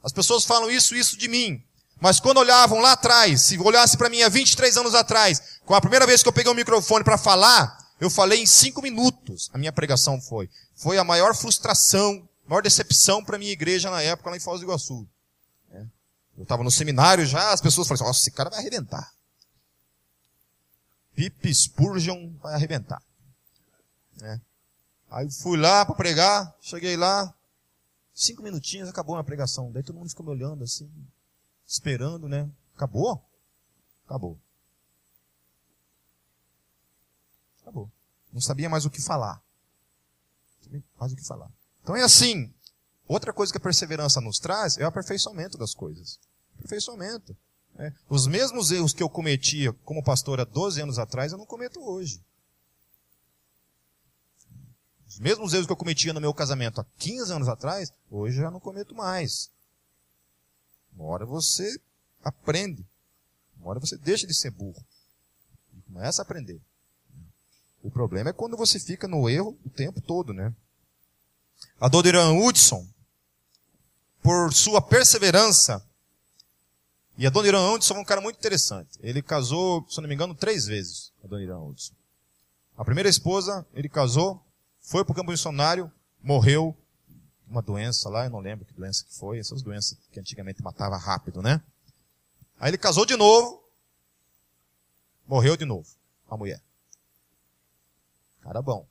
[0.02, 1.62] as pessoas falam isso, isso de mim.
[2.00, 5.80] Mas quando olhavam lá atrás, se olhasse para mim há 23 anos atrás, com a
[5.80, 9.58] primeira vez que eu peguei o microfone para falar, eu falei em cinco minutos, a
[9.58, 10.50] minha pregação foi.
[10.74, 14.66] Foi a maior frustração, maior decepção para minha igreja na época lá em Foz do
[14.66, 15.06] Iguaçu.
[15.70, 15.86] É.
[16.36, 19.12] Eu estava no seminário já, as pessoas falaram assim, nossa, esse cara vai arrebentar.
[21.14, 23.02] Pip Spurgeon vai arrebentar.
[24.20, 24.40] É.
[25.10, 27.32] Aí fui lá para pregar, cheguei lá,
[28.12, 29.70] cinco minutinhos, acabou a pregação.
[29.70, 30.90] Daí todo mundo ficou me olhando assim,
[31.66, 32.50] esperando, né?
[32.74, 33.24] Acabou?
[34.06, 34.38] Acabou.
[37.62, 37.90] Acabou.
[38.34, 39.40] Não sabia mais o que falar.
[40.98, 41.48] Mais o que falar.
[41.82, 42.52] Então é assim.
[43.06, 46.18] Outra coisa que a perseverança nos traz é o aperfeiçoamento das coisas.
[46.58, 47.36] Aperfeiçoamento.
[47.78, 47.92] É.
[48.08, 51.80] Os mesmos erros que eu cometia como pastor há 12 anos atrás, eu não cometo
[51.80, 52.20] hoje.
[55.06, 58.42] Os mesmos erros que eu cometia no meu casamento há 15 anos atrás, hoje eu
[58.42, 59.48] já não cometo mais.
[60.92, 61.78] Uma hora você
[62.24, 62.84] aprende.
[63.56, 64.84] Uma hora você deixa de ser burro.
[65.72, 66.60] E começa a aprender.
[67.84, 70.54] O problema é quando você fica no erro o tempo todo, né?
[71.78, 72.88] A Dodiran Hudson,
[74.22, 75.86] por sua perseverança,
[77.18, 78.98] e a Doniran Hudson é um cara muito interessante.
[79.00, 81.92] Ele casou, se não me engano, três vezes, a Doniran Hudson.
[82.74, 84.42] A primeira esposa, ele casou,
[84.80, 85.92] foi para o campo missionário,
[86.22, 86.74] morreu,
[87.46, 90.96] uma doença lá, eu não lembro que doença que foi, essas doenças que antigamente matava
[90.96, 91.62] rápido, né?
[92.58, 93.62] Aí ele casou de novo,
[95.28, 95.86] morreu de novo,
[96.30, 96.62] a mulher.
[98.44, 98.86] Cara bom.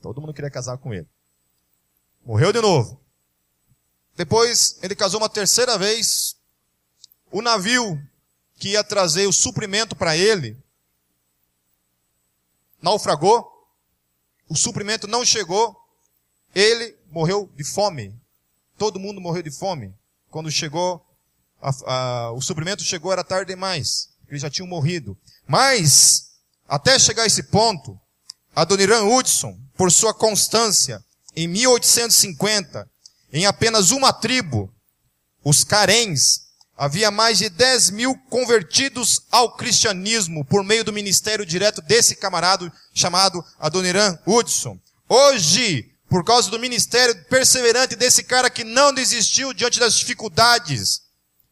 [0.00, 1.06] Todo mundo queria casar com ele.
[2.24, 2.98] Morreu de novo.
[4.16, 6.36] Depois ele casou uma terceira vez.
[7.30, 8.02] O navio
[8.56, 10.56] que ia trazer o suprimento para ele
[12.80, 13.46] naufragou.
[14.48, 15.76] O suprimento não chegou.
[16.54, 18.18] Ele morreu de fome.
[18.78, 19.94] Todo mundo morreu de fome.
[20.30, 21.06] Quando chegou,
[21.60, 24.08] a, a, o suprimento chegou, era tarde demais.
[24.28, 25.14] Eles já tinham morrido.
[25.46, 28.00] Mas, até chegar a esse ponto,
[28.54, 31.02] Adoniran Hudson, por sua constância,
[31.34, 32.88] em 1850,
[33.32, 34.72] em apenas uma tribo,
[35.44, 36.44] os Carens,
[36.76, 42.72] havia mais de 10 mil convertidos ao cristianismo por meio do ministério direto desse camarada
[42.92, 44.78] chamado Adoniran Hudson.
[45.08, 51.02] Hoje, por causa do ministério perseverante desse cara que não desistiu diante das dificuldades,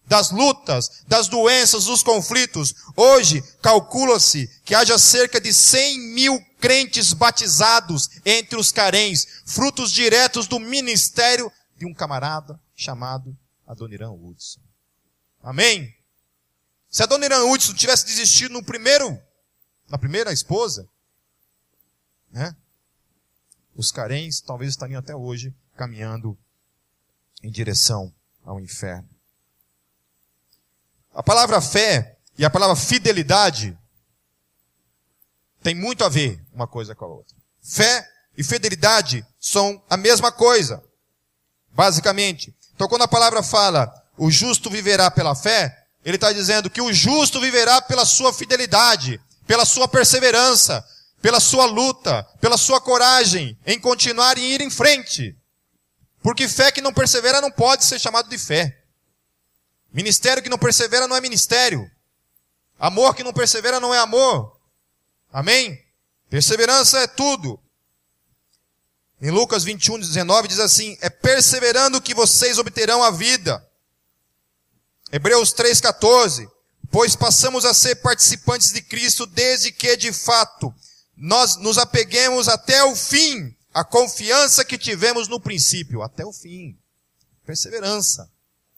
[0.06, 2.74] das lutas, das doenças, dos conflitos.
[2.96, 10.46] Hoje, calcula-se que haja cerca de 100 mil crentes batizados entre os carens, frutos diretos
[10.46, 14.60] do ministério de um camarada chamado Adoniran Hudson.
[15.42, 15.92] Amém?
[16.88, 19.20] Se Adoniran Hudson tivesse desistido no primeiro,
[19.88, 20.88] na primeira esposa,
[22.30, 22.56] né?
[23.74, 26.38] Os carens talvez estariam até hoje caminhando
[27.42, 29.08] em direção ao inferno.
[31.12, 33.76] A palavra fé e a palavra fidelidade
[35.62, 37.36] tem muito a ver uma coisa com a outra.
[37.62, 40.82] Fé e fidelidade são a mesma coisa,
[41.72, 42.54] basicamente.
[42.74, 46.92] Então, quando a palavra fala o justo viverá pela fé, ele está dizendo que o
[46.92, 50.84] justo viverá pela sua fidelidade, pela sua perseverança.
[51.22, 55.36] pela sua luta, pela sua coragem em continuar e ir em frente.
[56.20, 58.76] Porque fé que não persevera não pode ser chamado de fé.
[59.92, 61.88] Ministério que não persevera não é ministério.
[62.76, 64.58] Amor que não persevera não é amor.
[65.32, 65.82] Amém?
[66.28, 67.58] Perseverança é tudo.
[69.20, 73.66] Em Lucas 21, 19 diz assim: É perseverando que vocês obterão a vida.
[75.10, 76.50] Hebreus 3,14.
[76.90, 80.74] Pois passamos a ser participantes de Cristo desde que, de fato,
[81.16, 86.76] nós nos apeguemos até o fim, a confiança que tivemos no princípio, até o fim.
[87.46, 88.30] Perseverança.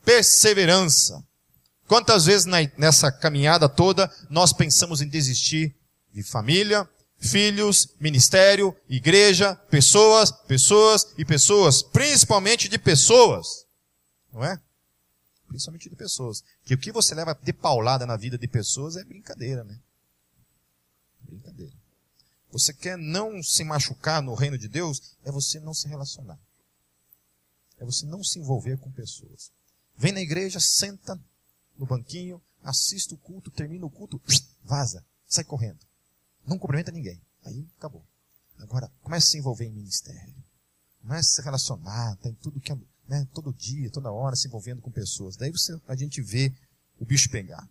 [0.05, 1.25] Perseverança.
[1.89, 5.75] Quantas vezes nessa caminhada toda nós pensamos em desistir
[6.15, 13.67] de família, filhos, ministério, igreja, pessoas, pessoas e pessoas, principalmente de pessoas.
[14.33, 14.61] Não é?
[15.49, 16.45] Principalmente de pessoas.
[16.65, 19.79] Que o que você leva de paulada na vida de pessoas é brincadeira, né?
[21.21, 21.73] Brincadeira.
[22.53, 26.39] Você quer não se machucar no reino de Deus, é você não se relacionar.
[27.79, 29.51] É você não se envolver com pessoas.
[29.97, 31.21] Vem na igreja, senta
[31.77, 34.21] no banquinho, assiste o culto, termina o culto,
[34.63, 35.85] vaza, sai correndo.
[36.47, 37.21] Não cumprimenta ninguém.
[37.45, 38.05] Aí acabou.
[38.59, 40.35] Agora, comece a se envolver em ministério.
[41.03, 42.77] Comece a se relacionar, tem tudo que é,
[43.09, 45.37] né, todo dia, toda hora, se envolvendo com pessoas.
[45.37, 46.53] Daí você, a gente vê
[46.99, 47.69] o bicho pegar.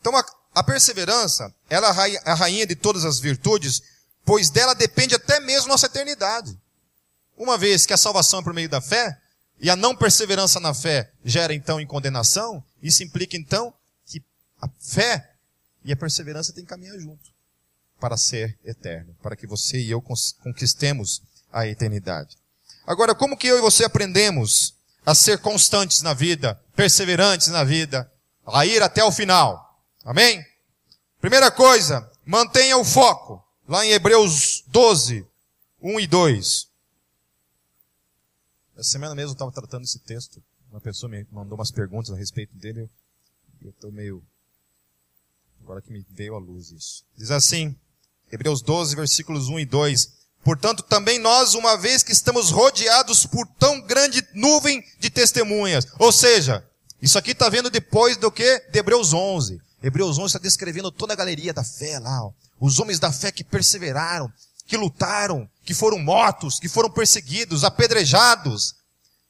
[0.00, 3.82] Então, a, a perseverança, ela é a rainha de todas as virtudes,
[4.24, 6.58] pois dela depende até mesmo nossa eternidade.
[7.36, 9.20] Uma vez que a salvação é por meio da fé,
[9.60, 13.74] e a não perseverança na fé gera então em condenação, isso implica então
[14.60, 15.34] a fé
[15.84, 17.30] e a perseverança têm que caminhar junto
[18.00, 22.36] para ser eterno, para que você e eu conquistemos a eternidade.
[22.86, 28.10] Agora, como que eu e você aprendemos a ser constantes na vida, perseverantes na vida,
[28.46, 29.82] a ir até o final?
[30.04, 30.44] Amém?
[31.20, 33.44] Primeira coisa, mantenha o foco.
[33.68, 35.26] Lá em Hebreus 12,
[35.82, 36.68] 1 e 2.
[38.76, 40.42] Essa semana mesmo eu estava tratando esse texto.
[40.70, 42.88] Uma pessoa me mandou umas perguntas a respeito dele.
[43.60, 44.24] Eu estou meio.
[45.68, 47.04] Agora que me veio à luz isso.
[47.14, 47.76] Diz assim,
[48.32, 50.12] Hebreus 12, versículos 1 e 2.
[50.42, 55.86] Portanto, também nós, uma vez que estamos rodeados por tão grande nuvem de testemunhas.
[55.98, 56.66] Ou seja,
[57.02, 58.60] isso aqui está vendo depois do que?
[58.70, 59.60] De Hebreus 11.
[59.82, 62.24] Hebreus 11 está descrevendo toda a galeria da fé lá.
[62.24, 62.32] Ó.
[62.58, 64.32] Os homens da fé que perseveraram,
[64.66, 68.74] que lutaram, que foram mortos, que foram perseguidos, apedrejados,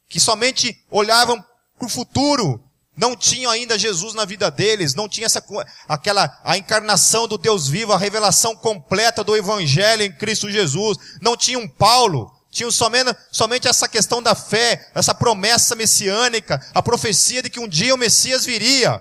[0.09, 1.45] que somente olhavam
[1.77, 2.63] para o futuro,
[2.99, 5.43] não tinham ainda Jesus na vida deles, não tinha essa,
[5.89, 11.37] aquela, a encarnação do Deus vivo, a revelação completa do Evangelho em Cristo Jesus, não
[11.37, 17.49] tinham Paulo, tinham somente, somente essa questão da fé, essa promessa messiânica, a profecia de
[17.49, 19.01] que um dia o Messias viria.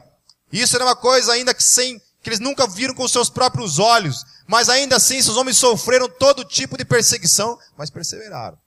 [0.52, 4.24] Isso era uma coisa ainda que sem, que eles nunca viram com seus próprios olhos,
[4.46, 8.60] mas ainda assim, esses homens sofreram todo tipo de perseguição, mas perseveraram.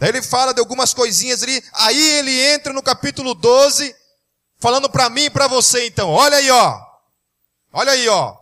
[0.00, 3.94] Daí ele fala de algumas coisinhas ali, aí ele entra no capítulo 12,
[4.58, 6.08] falando para mim e para você então.
[6.08, 6.80] Olha aí, ó.
[7.70, 8.34] Olha aí, ó.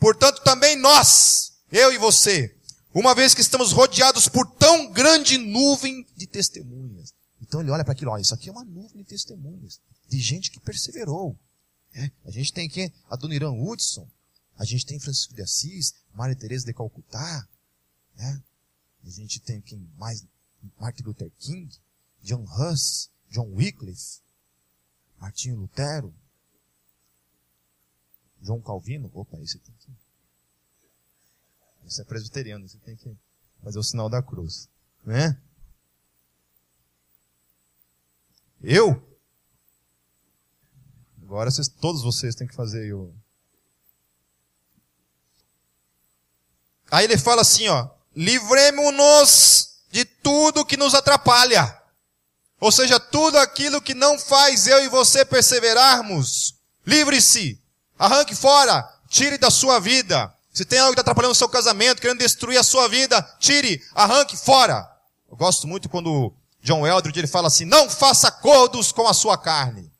[0.00, 2.52] Portanto, também nós, eu e você,
[2.92, 7.14] uma vez que estamos rodeados por tão grande nuvem de testemunhas.
[7.40, 10.50] Então ele olha para aquilo, ó, isso aqui é uma nuvem de testemunhas, de gente
[10.50, 11.38] que perseverou.
[11.94, 13.16] É, a gente tem aqui a
[13.48, 14.08] Hudson,
[14.58, 17.46] a gente tem Francisco de Assis, Maria Teresa de Calcutá,
[18.16, 18.42] né?
[19.04, 20.24] A gente tem quem mais?
[20.78, 21.74] Martin Luther King,
[22.22, 24.20] John Huss, John Wycliffe,
[25.18, 26.14] Martinho Lutero,
[28.40, 29.10] João Calvino.
[29.14, 29.90] Opa, esse tem que.
[31.86, 33.16] Esse é presbiteriano, você tem que
[33.62, 34.68] fazer o sinal da cruz,
[35.04, 35.40] né?
[38.60, 39.02] Eu?
[41.22, 43.14] Agora vocês, todos vocês têm que fazer o
[46.90, 49.75] Aí ele fala assim, ó, livremos-nos
[50.26, 51.80] tudo que nos atrapalha.
[52.58, 56.56] Ou seja, tudo aquilo que não faz eu e você perseverarmos.
[56.84, 57.62] Livre-se.
[57.96, 58.82] Arranque fora.
[59.08, 60.34] Tire da sua vida.
[60.52, 63.80] Se tem algo que está atrapalhando o seu casamento, querendo destruir a sua vida, tire,
[63.94, 64.90] arranque fora.
[65.30, 69.38] Eu gosto muito quando John Eldridge ele fala assim, não faça acordos com a sua
[69.38, 69.92] carne.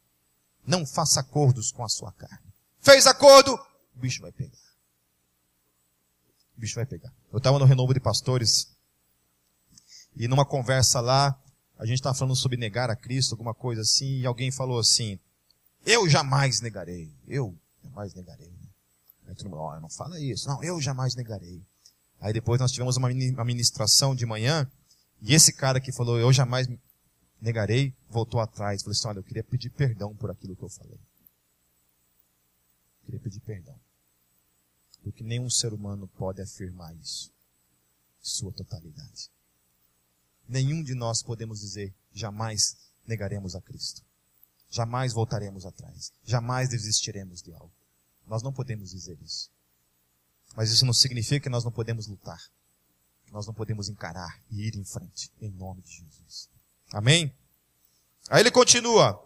[0.66, 2.52] Não faça acordos com a sua carne.
[2.80, 3.54] Fez acordo,
[3.94, 4.66] o bicho vai pegar
[6.56, 7.12] o bicho vai pegar.
[7.30, 8.75] Eu estava no renovo de pastores
[10.16, 11.38] e numa conversa lá,
[11.78, 15.18] a gente estava falando sobre negar a Cristo, alguma coisa assim, e alguém falou assim,
[15.84, 18.50] eu jamais negarei, eu jamais negarei.
[19.26, 21.62] Aí todo mundo, oh, não fala isso, não, eu jamais negarei.
[22.18, 24.66] Aí depois nós tivemos uma ministração de manhã,
[25.20, 26.66] e esse cara que falou, eu jamais
[27.40, 30.98] negarei, voltou atrás, falou assim, olha, eu queria pedir perdão por aquilo que eu falei.
[33.04, 33.78] queria pedir perdão.
[35.02, 37.30] Porque nenhum ser humano pode afirmar isso,
[38.20, 39.35] sua totalidade.
[40.48, 44.02] Nenhum de nós podemos dizer, jamais negaremos a Cristo.
[44.70, 46.12] Jamais voltaremos atrás.
[46.24, 47.72] Jamais desistiremos de algo.
[48.26, 49.50] Nós não podemos dizer isso.
[50.54, 52.40] Mas isso não significa que nós não podemos lutar.
[53.24, 55.30] Que nós não podemos encarar e ir em frente.
[55.40, 56.48] Em nome de Jesus.
[56.92, 57.32] Amém?
[58.28, 59.22] Aí ele continua.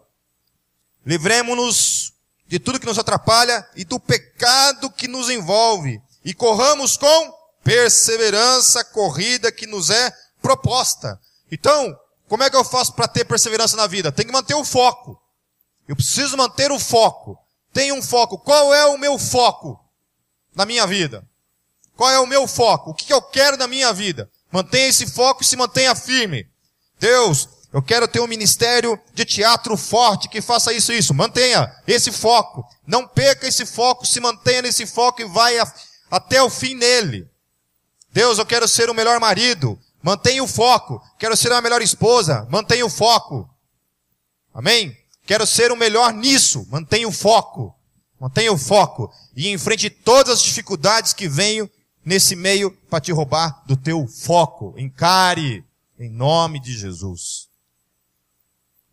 [1.05, 2.13] Livremos-nos
[2.47, 6.01] de tudo que nos atrapalha e do pecado que nos envolve.
[6.23, 11.19] E corramos com perseverança a corrida que nos é proposta.
[11.51, 11.95] Então,
[12.27, 14.11] como é que eu faço para ter perseverança na vida?
[14.11, 15.21] Tem que manter o foco.
[15.87, 17.37] Eu preciso manter o foco.
[17.73, 18.37] Tenho um foco.
[18.37, 19.79] Qual é o meu foco
[20.55, 21.27] na minha vida?
[21.95, 22.91] Qual é o meu foco?
[22.91, 24.29] O que eu quero na minha vida?
[24.51, 26.49] Mantenha esse foco e se mantenha firme.
[26.99, 31.13] Deus, eu quero ter um ministério de teatro forte que faça isso e isso.
[31.13, 32.65] Mantenha esse foco.
[32.85, 35.73] Não perca esse foco, se mantenha nesse foco e vai a,
[36.09, 37.29] até o fim nele.
[38.11, 39.79] Deus, eu quero ser o melhor marido.
[40.01, 41.01] Mantenha o foco.
[41.19, 42.47] Quero ser a melhor esposa.
[42.49, 43.49] Mantenha o foco.
[44.53, 44.97] Amém?
[45.25, 46.67] Quero ser o melhor nisso.
[46.69, 47.75] Mantenha o foco.
[48.19, 49.13] Mantenha o foco.
[49.35, 51.69] E enfrente todas as dificuldades que venham
[52.03, 54.73] nesse meio para te roubar do teu foco.
[54.77, 55.63] Encare
[55.97, 57.47] em nome de Jesus.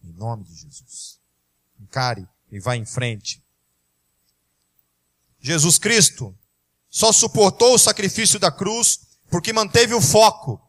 [0.05, 1.19] Em nome de Jesus.
[1.81, 3.43] Encare e vá em frente.
[5.41, 6.35] Jesus Cristo
[6.91, 10.61] só suportou o sacrifício da cruz porque manteve o foco.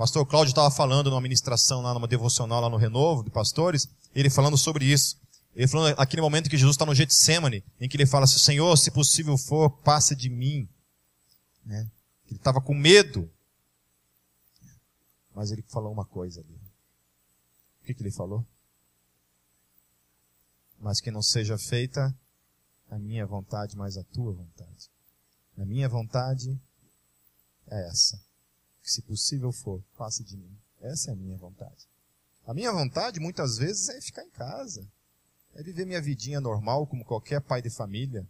[0.00, 4.30] Pastor Cláudio estava falando numa ministração lá, numa devocional lá no Renovo de Pastores, ele
[4.30, 5.20] falando sobre isso.
[5.54, 8.74] Ele falando aquele momento que Jesus está no Getsemane, em que ele fala assim, Senhor,
[8.78, 10.66] se possível for, passe de mim.
[11.66, 11.86] Né?
[12.28, 13.30] Ele estava com medo.
[15.34, 16.58] Mas ele falou uma coisa ali.
[17.82, 18.42] O que, que ele falou?
[20.78, 22.18] Mas que não seja feita
[22.90, 24.90] a minha vontade, mas a tua vontade.
[25.58, 26.58] A minha vontade
[27.68, 28.29] é essa.
[28.82, 30.58] Se possível for, passe de mim.
[30.80, 31.88] Essa é a minha vontade.
[32.46, 34.86] A minha vontade, muitas vezes, é ficar em casa.
[35.54, 38.26] É viver minha vidinha normal, como qualquer pai de família.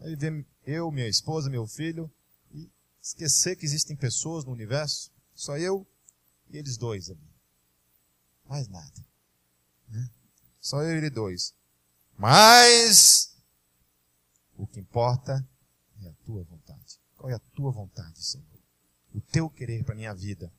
[0.00, 2.10] É viver eu, minha esposa, meu filho,
[2.52, 5.10] e esquecer que existem pessoas no universo.
[5.34, 5.86] Só eu
[6.50, 7.32] e eles dois ali.
[8.44, 9.06] Mais nada.
[9.88, 10.10] Né?
[10.60, 11.54] Só eu e ele dois.
[12.16, 13.34] Mas
[14.56, 15.44] o que importa
[16.02, 16.61] é a tua vontade.
[17.22, 18.44] Qual é a tua vontade, Senhor?
[19.14, 20.52] O teu querer para minha vida.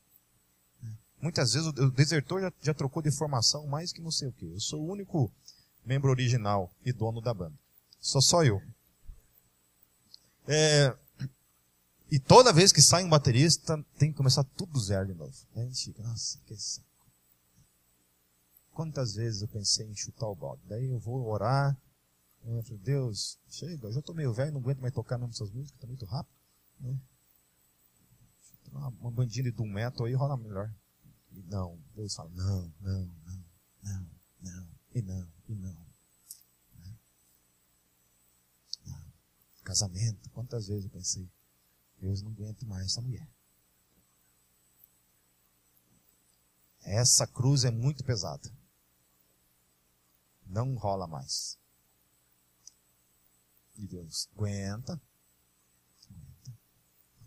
[1.20, 4.46] Muitas vezes o desertor já, já trocou de formação mais que não sei o que.
[4.46, 5.30] Eu sou o único
[5.86, 7.54] membro original e dono da banda.
[8.00, 8.62] Sou só eu.
[10.48, 10.96] É,
[12.10, 15.36] e toda vez que sai um baterista, tem que começar tudo zero de novo.
[15.58, 16.88] Aí a gente fica, nossa, que saco.
[18.72, 20.62] Quantas vezes eu pensei em chutar o balde?
[20.70, 21.78] Daí eu vou orar.
[22.46, 25.52] Eu falei, Deus, chega, eu já tô meio velho, não aguento mais tocar mesmo essas
[25.52, 26.43] músicas, tá muito rápido.
[26.84, 27.00] Né?
[28.72, 30.72] Uma, bandinha de doom metal aí rola melhor.
[31.32, 31.80] E não.
[31.96, 33.46] Deus fala, não, não, não,
[33.82, 34.10] não,
[34.42, 35.86] não, e não, e não.
[36.80, 36.98] Né?
[38.86, 39.12] não.
[39.64, 41.30] Casamento, quantas vezes eu pensei,
[42.00, 43.28] Deus não aguento mais essa mulher.
[46.82, 48.52] Essa cruz é muito pesada.
[50.46, 51.58] Não rola mais.
[53.76, 55.02] E Deus aguenta,
[56.10, 56.54] aguenta,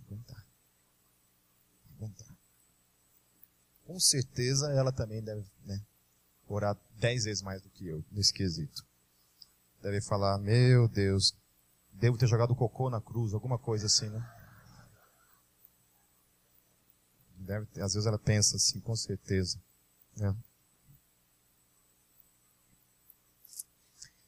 [0.04, 0.46] aguentar,
[1.96, 2.36] aguentar
[3.86, 5.80] com certeza ela também deve né,
[6.48, 8.84] orar dez vezes mais do que eu nesse quesito.
[9.80, 11.34] Deve falar, meu Deus,
[11.92, 14.32] devo ter jogado cocô na cruz, alguma coisa assim, né?
[17.36, 19.58] Deve ter, às vezes ela pensa assim, com certeza.
[20.16, 20.34] Né?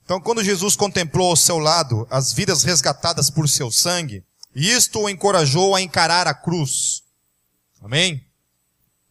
[0.05, 5.09] Então, quando Jesus contemplou ao seu lado as vidas resgatadas por seu sangue, isto o
[5.09, 7.03] encorajou a encarar a cruz.
[7.81, 8.28] Amém?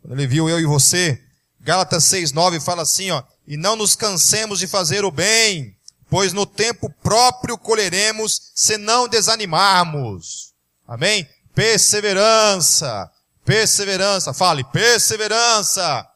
[0.08, 1.22] Quando ele viu eu e você,
[1.60, 5.76] Gálatas 6:9 fala assim, ó: "E não nos cansemos de fazer o bem,
[6.10, 10.54] pois no tempo próprio colheremos se não desanimarmos."
[10.88, 11.28] Amém?
[11.54, 13.12] Perseverança.
[13.44, 14.34] Perseverança.
[14.34, 16.08] Fale, perseverança.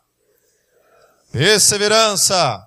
[1.29, 2.65] Perseverança.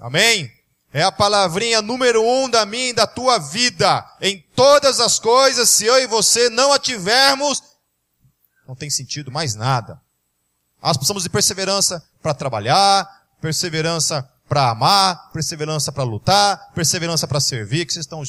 [0.00, 0.50] Amém?
[0.92, 4.04] É a palavrinha número um da minha e da tua vida.
[4.20, 7.62] Em todas as coisas, se eu e você não a tivermos,
[8.66, 10.00] não tem sentido mais nada.
[10.82, 17.86] Nós precisamos de perseverança para trabalhar, perseverança para amar, perseverança para lutar, perseverança para servir,
[17.86, 18.22] que vocês estão...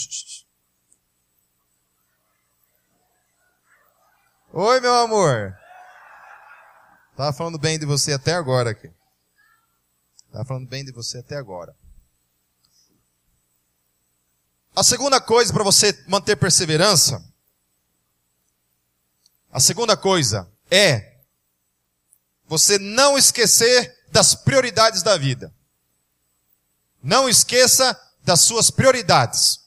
[4.53, 5.57] Oi, meu amor.
[7.15, 8.91] Tava falando bem de você até agora aqui.
[10.31, 11.75] Tava falando bem de você até agora.
[14.75, 17.23] A segunda coisa para você manter perseverança,
[19.53, 21.13] a segunda coisa é
[22.47, 25.53] você não esquecer das prioridades da vida.
[27.03, 29.59] Não esqueça das suas prioridades.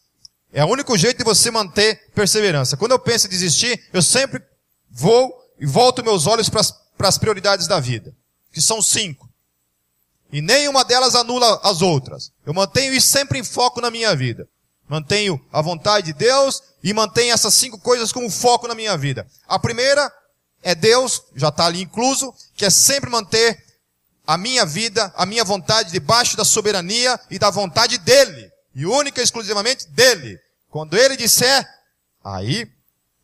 [0.53, 2.77] É o único jeito de você manter perseverança.
[2.77, 4.43] Quando eu penso em desistir, eu sempre
[4.91, 8.13] vou e volto meus olhos para as prioridades da vida,
[8.53, 9.29] que são cinco.
[10.33, 12.33] E nenhuma delas anula as outras.
[12.45, 14.49] Eu mantenho isso sempre em foco na minha vida.
[14.89, 19.27] Mantenho a vontade de Deus e mantenho essas cinco coisas como foco na minha vida.
[19.49, 20.09] A primeira
[20.63, 23.61] é Deus, já está ali incluso, que é sempre manter
[24.25, 28.53] a minha vida, a minha vontade debaixo da soberania e da vontade dele.
[28.73, 30.39] E única e exclusivamente dele.
[30.71, 31.69] Quando ele disser,
[32.23, 32.71] aí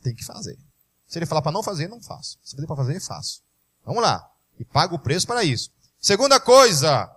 [0.02, 0.58] tem que fazer.
[1.06, 2.40] Se ele falar para não fazer, não faço.
[2.42, 3.42] Se ele para fazer, faço.
[3.86, 4.28] Vamos lá.
[4.58, 5.70] E pago o preço para isso.
[6.00, 7.08] Segunda coisa,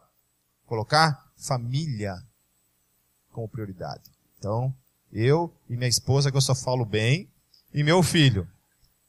[0.68, 2.16] colocar família
[3.32, 4.12] como prioridade.
[4.38, 4.72] Então,
[5.16, 7.30] eu e minha esposa, que eu só falo bem,
[7.74, 8.48] e meu filho.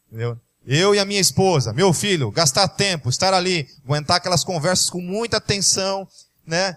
[0.07, 0.40] Entendeu?
[0.64, 5.00] Eu e a minha esposa, meu filho, gastar tempo, estar ali, aguentar aquelas conversas com
[5.00, 6.09] muita atenção,
[6.44, 6.76] né?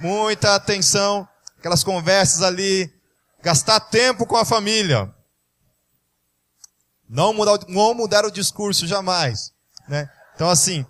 [0.00, 2.92] Muita atenção, aquelas conversas ali,
[3.42, 5.12] gastar tempo com a família.
[7.08, 9.52] Não mudar, não mudar o discurso jamais,
[9.88, 10.08] né?
[10.34, 10.86] Então assim,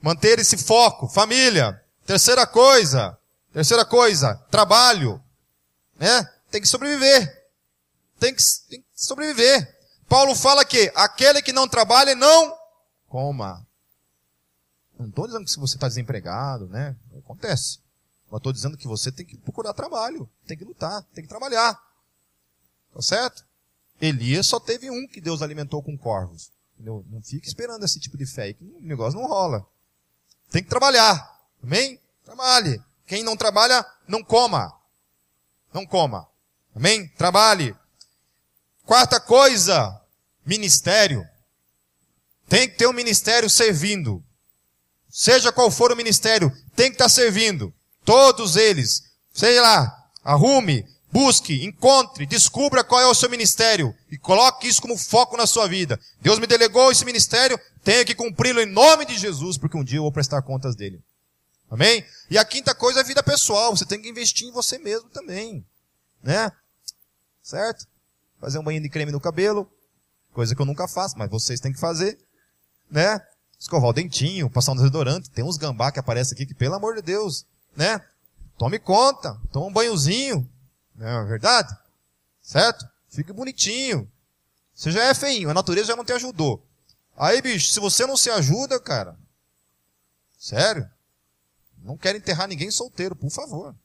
[0.00, 1.78] manter esse foco, família.
[2.06, 3.16] Terceira coisa,
[3.52, 5.22] terceira coisa, trabalho,
[5.98, 6.26] né?
[6.52, 7.50] Tem que sobreviver.
[8.20, 9.80] Tem que, tem que sobreviver.
[10.06, 12.54] Paulo fala que aquele que não trabalha não
[13.08, 13.66] coma.
[14.98, 16.94] Não estou dizendo que se você está desempregado, né?
[17.18, 17.80] Acontece.
[18.30, 21.74] Mas estou dizendo que você tem que procurar trabalho, tem que lutar, tem que trabalhar.
[22.94, 23.44] Tá certo?
[24.00, 26.52] Elias só teve um que Deus alimentou com corvos.
[26.74, 27.04] Entendeu?
[27.08, 29.66] Não fique esperando esse tipo de fé que o negócio não rola.
[30.50, 31.40] Tem que trabalhar.
[31.62, 31.98] Amém?
[32.24, 32.82] Trabalhe.
[33.06, 34.72] Quem não trabalha, não coma.
[35.72, 36.28] Não coma.
[36.74, 37.08] Amém?
[37.16, 37.74] Trabalhe.
[38.84, 40.00] Quarta coisa,
[40.44, 41.26] ministério.
[42.48, 44.22] Tem que ter um ministério servindo.
[45.08, 47.72] Seja qual for o ministério, tem que estar servindo.
[48.04, 49.02] Todos eles.
[49.32, 49.90] Sei lá,
[50.24, 55.46] arrume, busque, encontre, descubra qual é o seu ministério e coloque isso como foco na
[55.46, 56.00] sua vida.
[56.20, 59.98] Deus me delegou esse ministério, tenho que cumpri-lo em nome de Jesus, porque um dia
[59.98, 61.02] eu vou prestar contas dele.
[61.70, 62.04] Amém?
[62.30, 63.74] E a quinta coisa é a vida pessoal.
[63.74, 65.64] Você tem que investir em você mesmo também.
[66.22, 66.50] Né?
[67.42, 67.86] Certo?
[68.40, 69.70] Fazer um banho de creme no cabelo,
[70.32, 72.18] Coisa que eu nunca faço, mas vocês têm que fazer,
[72.90, 73.20] né?
[73.58, 75.30] Escovar o dentinho, passar um desodorante.
[75.30, 77.44] Tem uns gambá que aparecem aqui que, pelo amor de Deus,
[77.76, 78.00] né?
[78.56, 80.48] Tome conta, toma um banhozinho.
[80.94, 81.76] Não é verdade?
[82.40, 82.86] Certo?
[83.08, 84.10] Fique bonitinho.
[84.74, 86.64] Você já é feinho, a natureza já não te ajudou.
[87.14, 89.16] Aí, bicho, se você não se ajuda, cara,
[90.38, 90.88] sério,
[91.84, 93.76] não quero enterrar ninguém solteiro, por favor.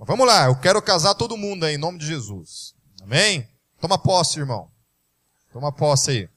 [0.00, 2.74] Mas vamos lá, eu quero casar todo mundo aí, em nome de Jesus.
[3.02, 3.46] Amém?
[3.78, 4.70] Toma posse, irmão.
[5.52, 6.28] Toma posse aí.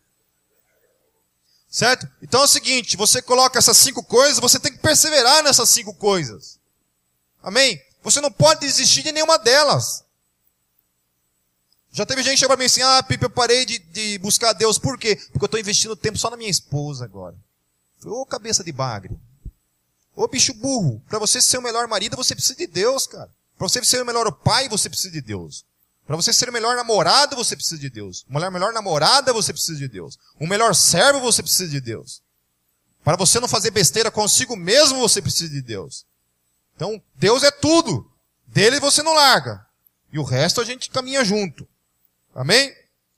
[1.70, 2.06] Certo?
[2.22, 5.94] Então é o seguinte, você coloca essas cinco coisas, você tem que perseverar nessas cinco
[5.94, 6.60] coisas.
[7.42, 7.82] Amém?
[8.02, 10.04] Você não pode desistir de nenhuma delas.
[11.90, 14.52] Já teve gente que chegou pra mim assim, ah, Pipe, eu parei de, de buscar
[14.52, 14.78] Deus.
[14.78, 15.16] Por quê?
[15.16, 17.36] Porque eu estou investindo tempo só na minha esposa agora.
[18.04, 19.14] Ô oh, cabeça de bagre.
[20.14, 21.02] Ô oh, bicho burro.
[21.08, 23.32] Para você ser o melhor marido, você precisa de Deus, cara.
[23.64, 25.64] Para você ser o melhor pai, você precisa de Deus.
[26.06, 28.26] Para você ser o melhor namorado, você precisa de Deus.
[28.28, 30.20] Uma melhor namorada, você precisa de Deus.
[30.38, 32.22] Um melhor servo, você precisa de Deus.
[33.06, 36.06] Para você não fazer besteira consigo mesmo, você precisa de Deus.
[36.76, 38.12] Então, Deus é tudo.
[38.48, 39.66] Dele você não larga.
[40.12, 41.66] E o resto a gente caminha junto.
[42.36, 42.76] Amém?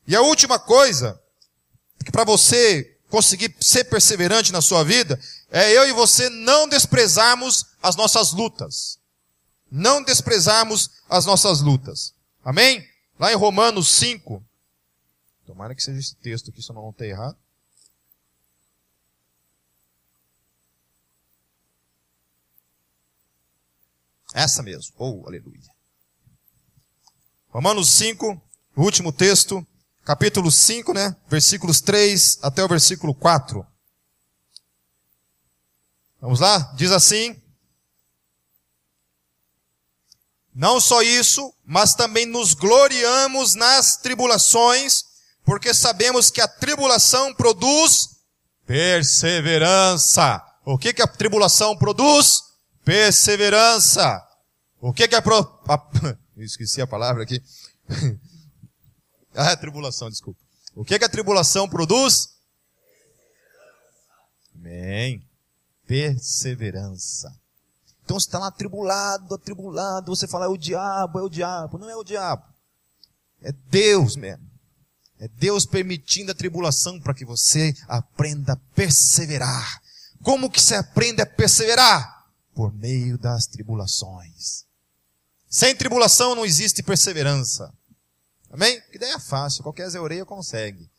[0.07, 1.19] E a última coisa,
[2.03, 5.19] que para você conseguir ser perseverante na sua vida,
[5.49, 9.03] é eu e você não desprezarmos as nossas lutas.
[9.71, 12.13] Não desprezarmos as nossas lutas.
[12.43, 12.87] Amém?
[13.19, 14.43] Lá em Romanos 5.
[15.45, 17.37] Tomara que seja esse texto aqui, se eu não estou errado.
[24.33, 24.93] Essa mesmo.
[24.97, 25.73] Oh, aleluia.
[27.47, 28.41] Romanos 5,
[28.75, 29.65] o último texto,
[30.03, 31.15] capítulo 5, né?
[31.29, 33.65] Versículos 3 até o versículo 4.
[36.19, 36.73] Vamos lá?
[36.75, 37.41] Diz assim:
[40.55, 45.03] Não só isso, mas também nos gloriamos nas tribulações,
[45.43, 48.21] porque sabemos que a tribulação produz
[48.65, 50.41] perseverança.
[50.63, 52.41] O que que a tribulação produz?
[52.85, 54.25] Perseverança.
[54.79, 55.39] O que que a, pro...
[55.67, 55.77] a...
[56.37, 57.43] esqueci a palavra aqui.
[59.35, 60.39] ah, tribulação, desculpa.
[60.73, 62.29] O que que a tribulação produz?
[64.55, 65.21] Amém.
[65.85, 67.44] Perseverança.
[68.05, 71.79] Então você está lá atribulado, atribulado, você fala, é o diabo, é o diabo.
[71.79, 72.43] Não é o diabo.
[73.41, 74.45] É Deus mesmo.
[75.19, 79.81] É Deus permitindo a tribulação para que você aprenda a perseverar.
[80.21, 82.27] Como que você aprende a perseverar?
[82.53, 84.65] Por meio das tribulações.
[85.49, 87.73] Sem tribulação não existe perseverança.
[88.51, 88.79] Amém?
[88.91, 90.89] Que ideia fácil, qualquer zeureia consegue.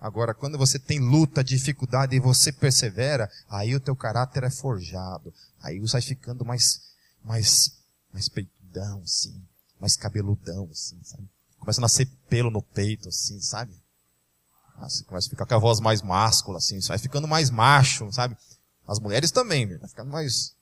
[0.00, 5.32] Agora, quando você tem luta, dificuldade e você persevera, aí o teu caráter é forjado.
[5.62, 6.82] Aí você vai ficando mais,
[7.24, 7.72] mais,
[8.12, 9.42] mais peitudão, assim,
[9.80, 11.28] mais cabeludão, assim, sabe?
[11.58, 13.72] Começa a nascer pelo no peito, assim, sabe?
[14.80, 18.36] Você começa a ficar com a voz mais máscula, assim, vai ficando mais macho, sabe?
[18.86, 20.54] As mulheres também, vai ficando mais,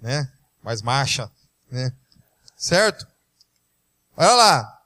[0.00, 0.30] né?
[0.62, 1.30] Mais macha,
[1.70, 1.92] né?
[2.56, 3.06] Certo?
[4.16, 4.82] Olha lá.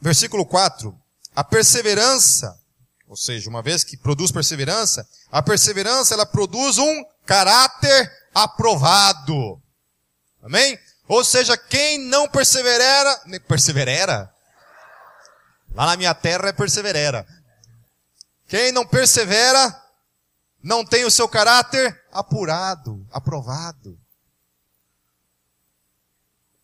[0.00, 0.96] Versículo 4.
[1.34, 2.60] A perseverança,
[3.08, 9.60] ou seja, uma vez que produz perseverança, a perseverança ela produz um caráter aprovado.
[10.42, 10.78] Amém?
[11.08, 14.32] Ou seja, quem não persevera, perseverera?
[15.74, 17.26] Lá na minha terra é perseverera.
[18.46, 19.82] Quem não persevera,
[20.62, 23.98] não tem o seu caráter apurado, aprovado.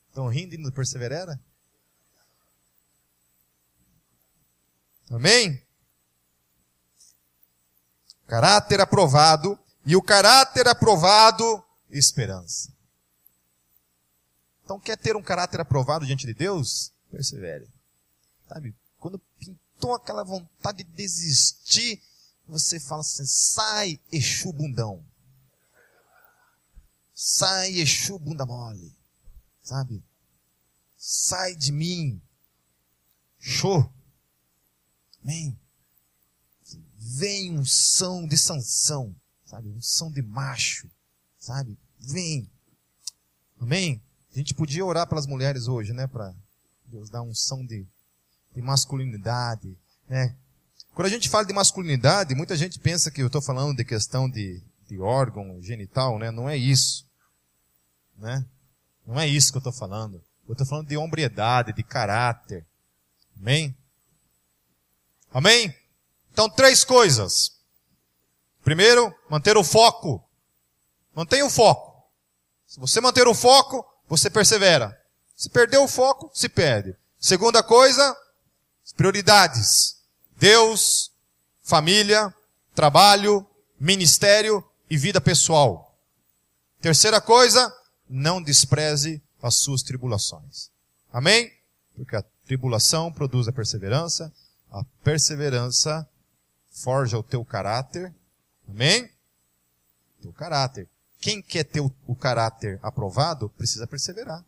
[0.09, 1.41] Estão rindo e perseverera?
[5.11, 5.64] Amém?
[8.27, 12.73] Caráter aprovado e o caráter aprovado, esperança.
[14.65, 16.93] Então, quer ter um caráter aprovado diante de Deus?
[17.11, 17.69] Persevere.
[18.49, 18.75] Sabe?
[18.99, 22.03] Quando pintou aquela vontade de desistir,
[22.47, 25.05] você fala assim: sai, Exu bundão.
[27.15, 28.97] Sai, Exu bunda mole.
[29.63, 30.03] Sabe?
[30.97, 32.21] Sai de mim.
[33.39, 33.93] Show.
[35.23, 35.59] Amém.
[37.07, 39.69] Vem um som de sanção, sabe?
[39.69, 40.89] Um som de macho,
[41.39, 41.77] sabe?
[42.01, 42.49] Vem.
[43.61, 44.01] Amém?
[44.35, 46.07] A gente podia orar pelas mulheres hoje, né?
[46.07, 46.35] Para
[46.87, 47.87] Deus dar um som de,
[48.55, 49.77] de masculinidade,
[50.09, 50.35] né?
[50.95, 54.29] Quando a gente fala de masculinidade, muita gente pensa que eu estou falando de questão
[54.29, 56.31] de, de órgão genital, né?
[56.31, 57.07] Não é isso.
[58.17, 58.47] Né?
[59.07, 60.23] Não é isso que eu estou falando.
[60.49, 62.65] Eu estou falando de hombridade, de caráter.
[63.37, 63.77] Amém?
[65.31, 65.75] Amém?
[66.35, 67.53] Então, três coisas.
[68.65, 70.21] Primeiro, manter o foco.
[71.15, 71.95] Mantenha o foco.
[72.67, 75.01] Se você manter o foco, você persevera.
[75.37, 76.97] Se perder o foco, se perde.
[77.21, 78.17] Segunda coisa,
[78.97, 80.03] prioridades.
[80.37, 81.13] Deus,
[81.63, 82.35] família,
[82.75, 83.47] trabalho,
[83.79, 85.97] ministério e vida pessoal.
[86.81, 87.73] Terceira coisa,
[88.11, 90.69] não despreze as suas tribulações.
[91.13, 91.53] Amém?
[91.95, 94.33] Porque a tribulação produz a perseverança,
[94.73, 96.09] a perseverança
[96.75, 98.13] forja o teu caráter.
[98.69, 99.11] Amém?
[100.21, 100.89] Teu caráter.
[101.21, 104.45] Quem quer ter o, caráter aprovado, precisa perseverar.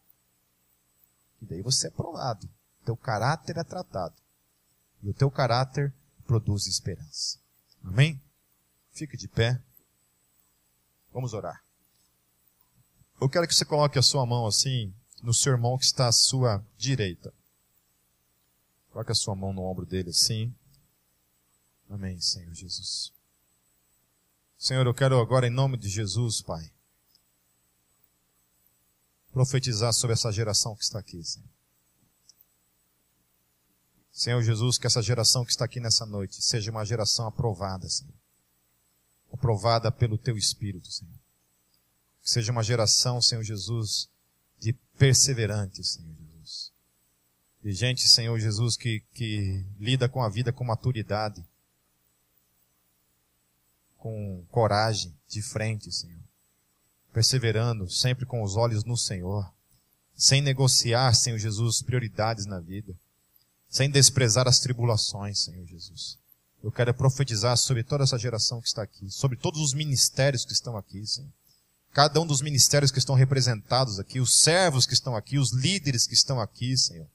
[1.41, 2.49] E daí você é aprovado.
[2.85, 4.14] Teu caráter é tratado.
[5.03, 5.95] E o teu caráter
[6.27, 7.39] produz esperança.
[7.83, 8.20] Amém?
[8.93, 9.61] Fique de pé.
[11.12, 11.62] Vamos orar.
[13.20, 16.12] Eu quero que você coloque a sua mão assim no seu irmão que está à
[16.12, 17.33] sua direita.
[18.91, 20.55] Coloque a sua mão no ombro dele assim.
[21.89, 23.12] Amém, Senhor Jesus.
[24.59, 26.72] Senhor, eu quero agora, em nome de Jesus, Pai,
[29.30, 31.49] profetizar sobre essa geração que está aqui, Senhor.
[34.11, 38.14] Senhor Jesus, que essa geração que está aqui nessa noite seja uma geração aprovada, Senhor.
[39.30, 41.12] Aprovada pelo Teu Espírito, Senhor.
[42.22, 44.09] Que seja uma geração, Senhor Jesus,
[44.59, 46.72] de perseverantes, Senhor Jesus.
[47.62, 51.45] De gente, Senhor Jesus, que, que lida com a vida com maturidade
[54.07, 56.22] com coragem de frente, Senhor.
[57.12, 59.52] Perseverando sempre com os olhos no Senhor.
[60.14, 62.94] Sem negociar, Senhor Jesus, prioridades na vida.
[63.68, 66.18] Sem desprezar as tribulações, Senhor Jesus.
[66.62, 70.52] Eu quero profetizar sobre toda essa geração que está aqui, sobre todos os ministérios que
[70.52, 71.32] estão aqui, Senhor.
[71.92, 76.07] Cada um dos ministérios que estão representados aqui, os servos que estão aqui, os líderes
[76.07, 77.09] que estão aqui, Senhor.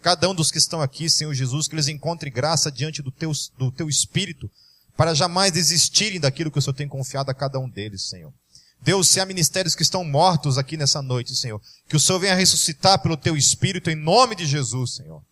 [0.00, 3.32] Cada um dos que estão aqui, Senhor Jesus, que eles encontrem graça diante do teu,
[3.58, 4.50] do teu Espírito,
[4.98, 8.32] para jamais desistirem daquilo que o Senhor tem confiado a cada um deles, Senhor.
[8.82, 12.34] Deus, se há ministérios que estão mortos aqui nessa noite, Senhor, que o Senhor venha
[12.34, 15.22] ressuscitar pelo teu Espírito em nome de Jesus, Senhor.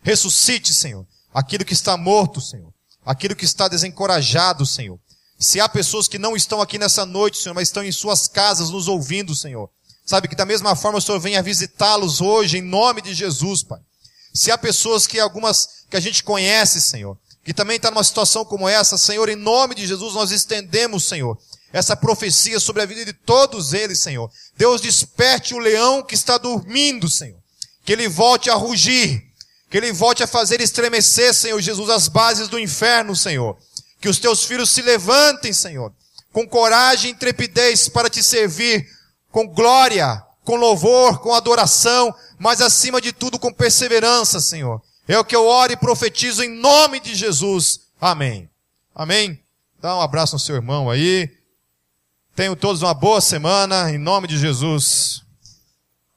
[0.00, 1.04] Ressuscite, Senhor,
[1.34, 2.72] aquilo que está morto, Senhor.
[3.04, 4.96] Aquilo que está desencorajado, Senhor.
[5.40, 8.70] Se há pessoas que não estão aqui nessa noite, Senhor, mas estão em suas casas
[8.70, 9.68] nos ouvindo, Senhor.
[10.04, 13.80] Sabe que da mesma forma o Senhor venha visitá-los hoje em nome de Jesus, Pai.
[14.32, 18.44] Se há pessoas que algumas que a gente conhece, Senhor, que também está numa situação
[18.44, 21.38] como essa, Senhor, em nome de Jesus, nós estendemos, Senhor,
[21.72, 24.28] essa profecia sobre a vida de todos eles, Senhor.
[24.56, 27.38] Deus desperte o leão que está dormindo, Senhor.
[27.84, 29.22] Que ele volte a rugir,
[29.70, 33.56] que ele volte a fazer estremecer, Senhor Jesus, as bases do inferno, Senhor.
[34.00, 35.92] Que os teus filhos se levantem, Senhor,
[36.32, 38.84] com coragem e intrepidez para te servir,
[39.30, 44.82] com glória, com louvor, com adoração, mas acima de tudo com perseverança, Senhor.
[45.08, 47.80] É o que eu oro e profetizo em nome de Jesus.
[48.00, 48.50] Amém.
[48.94, 49.40] Amém.
[49.80, 51.30] Dá um abraço no seu irmão aí.
[52.34, 55.25] Tenham todos uma boa semana, em nome de Jesus.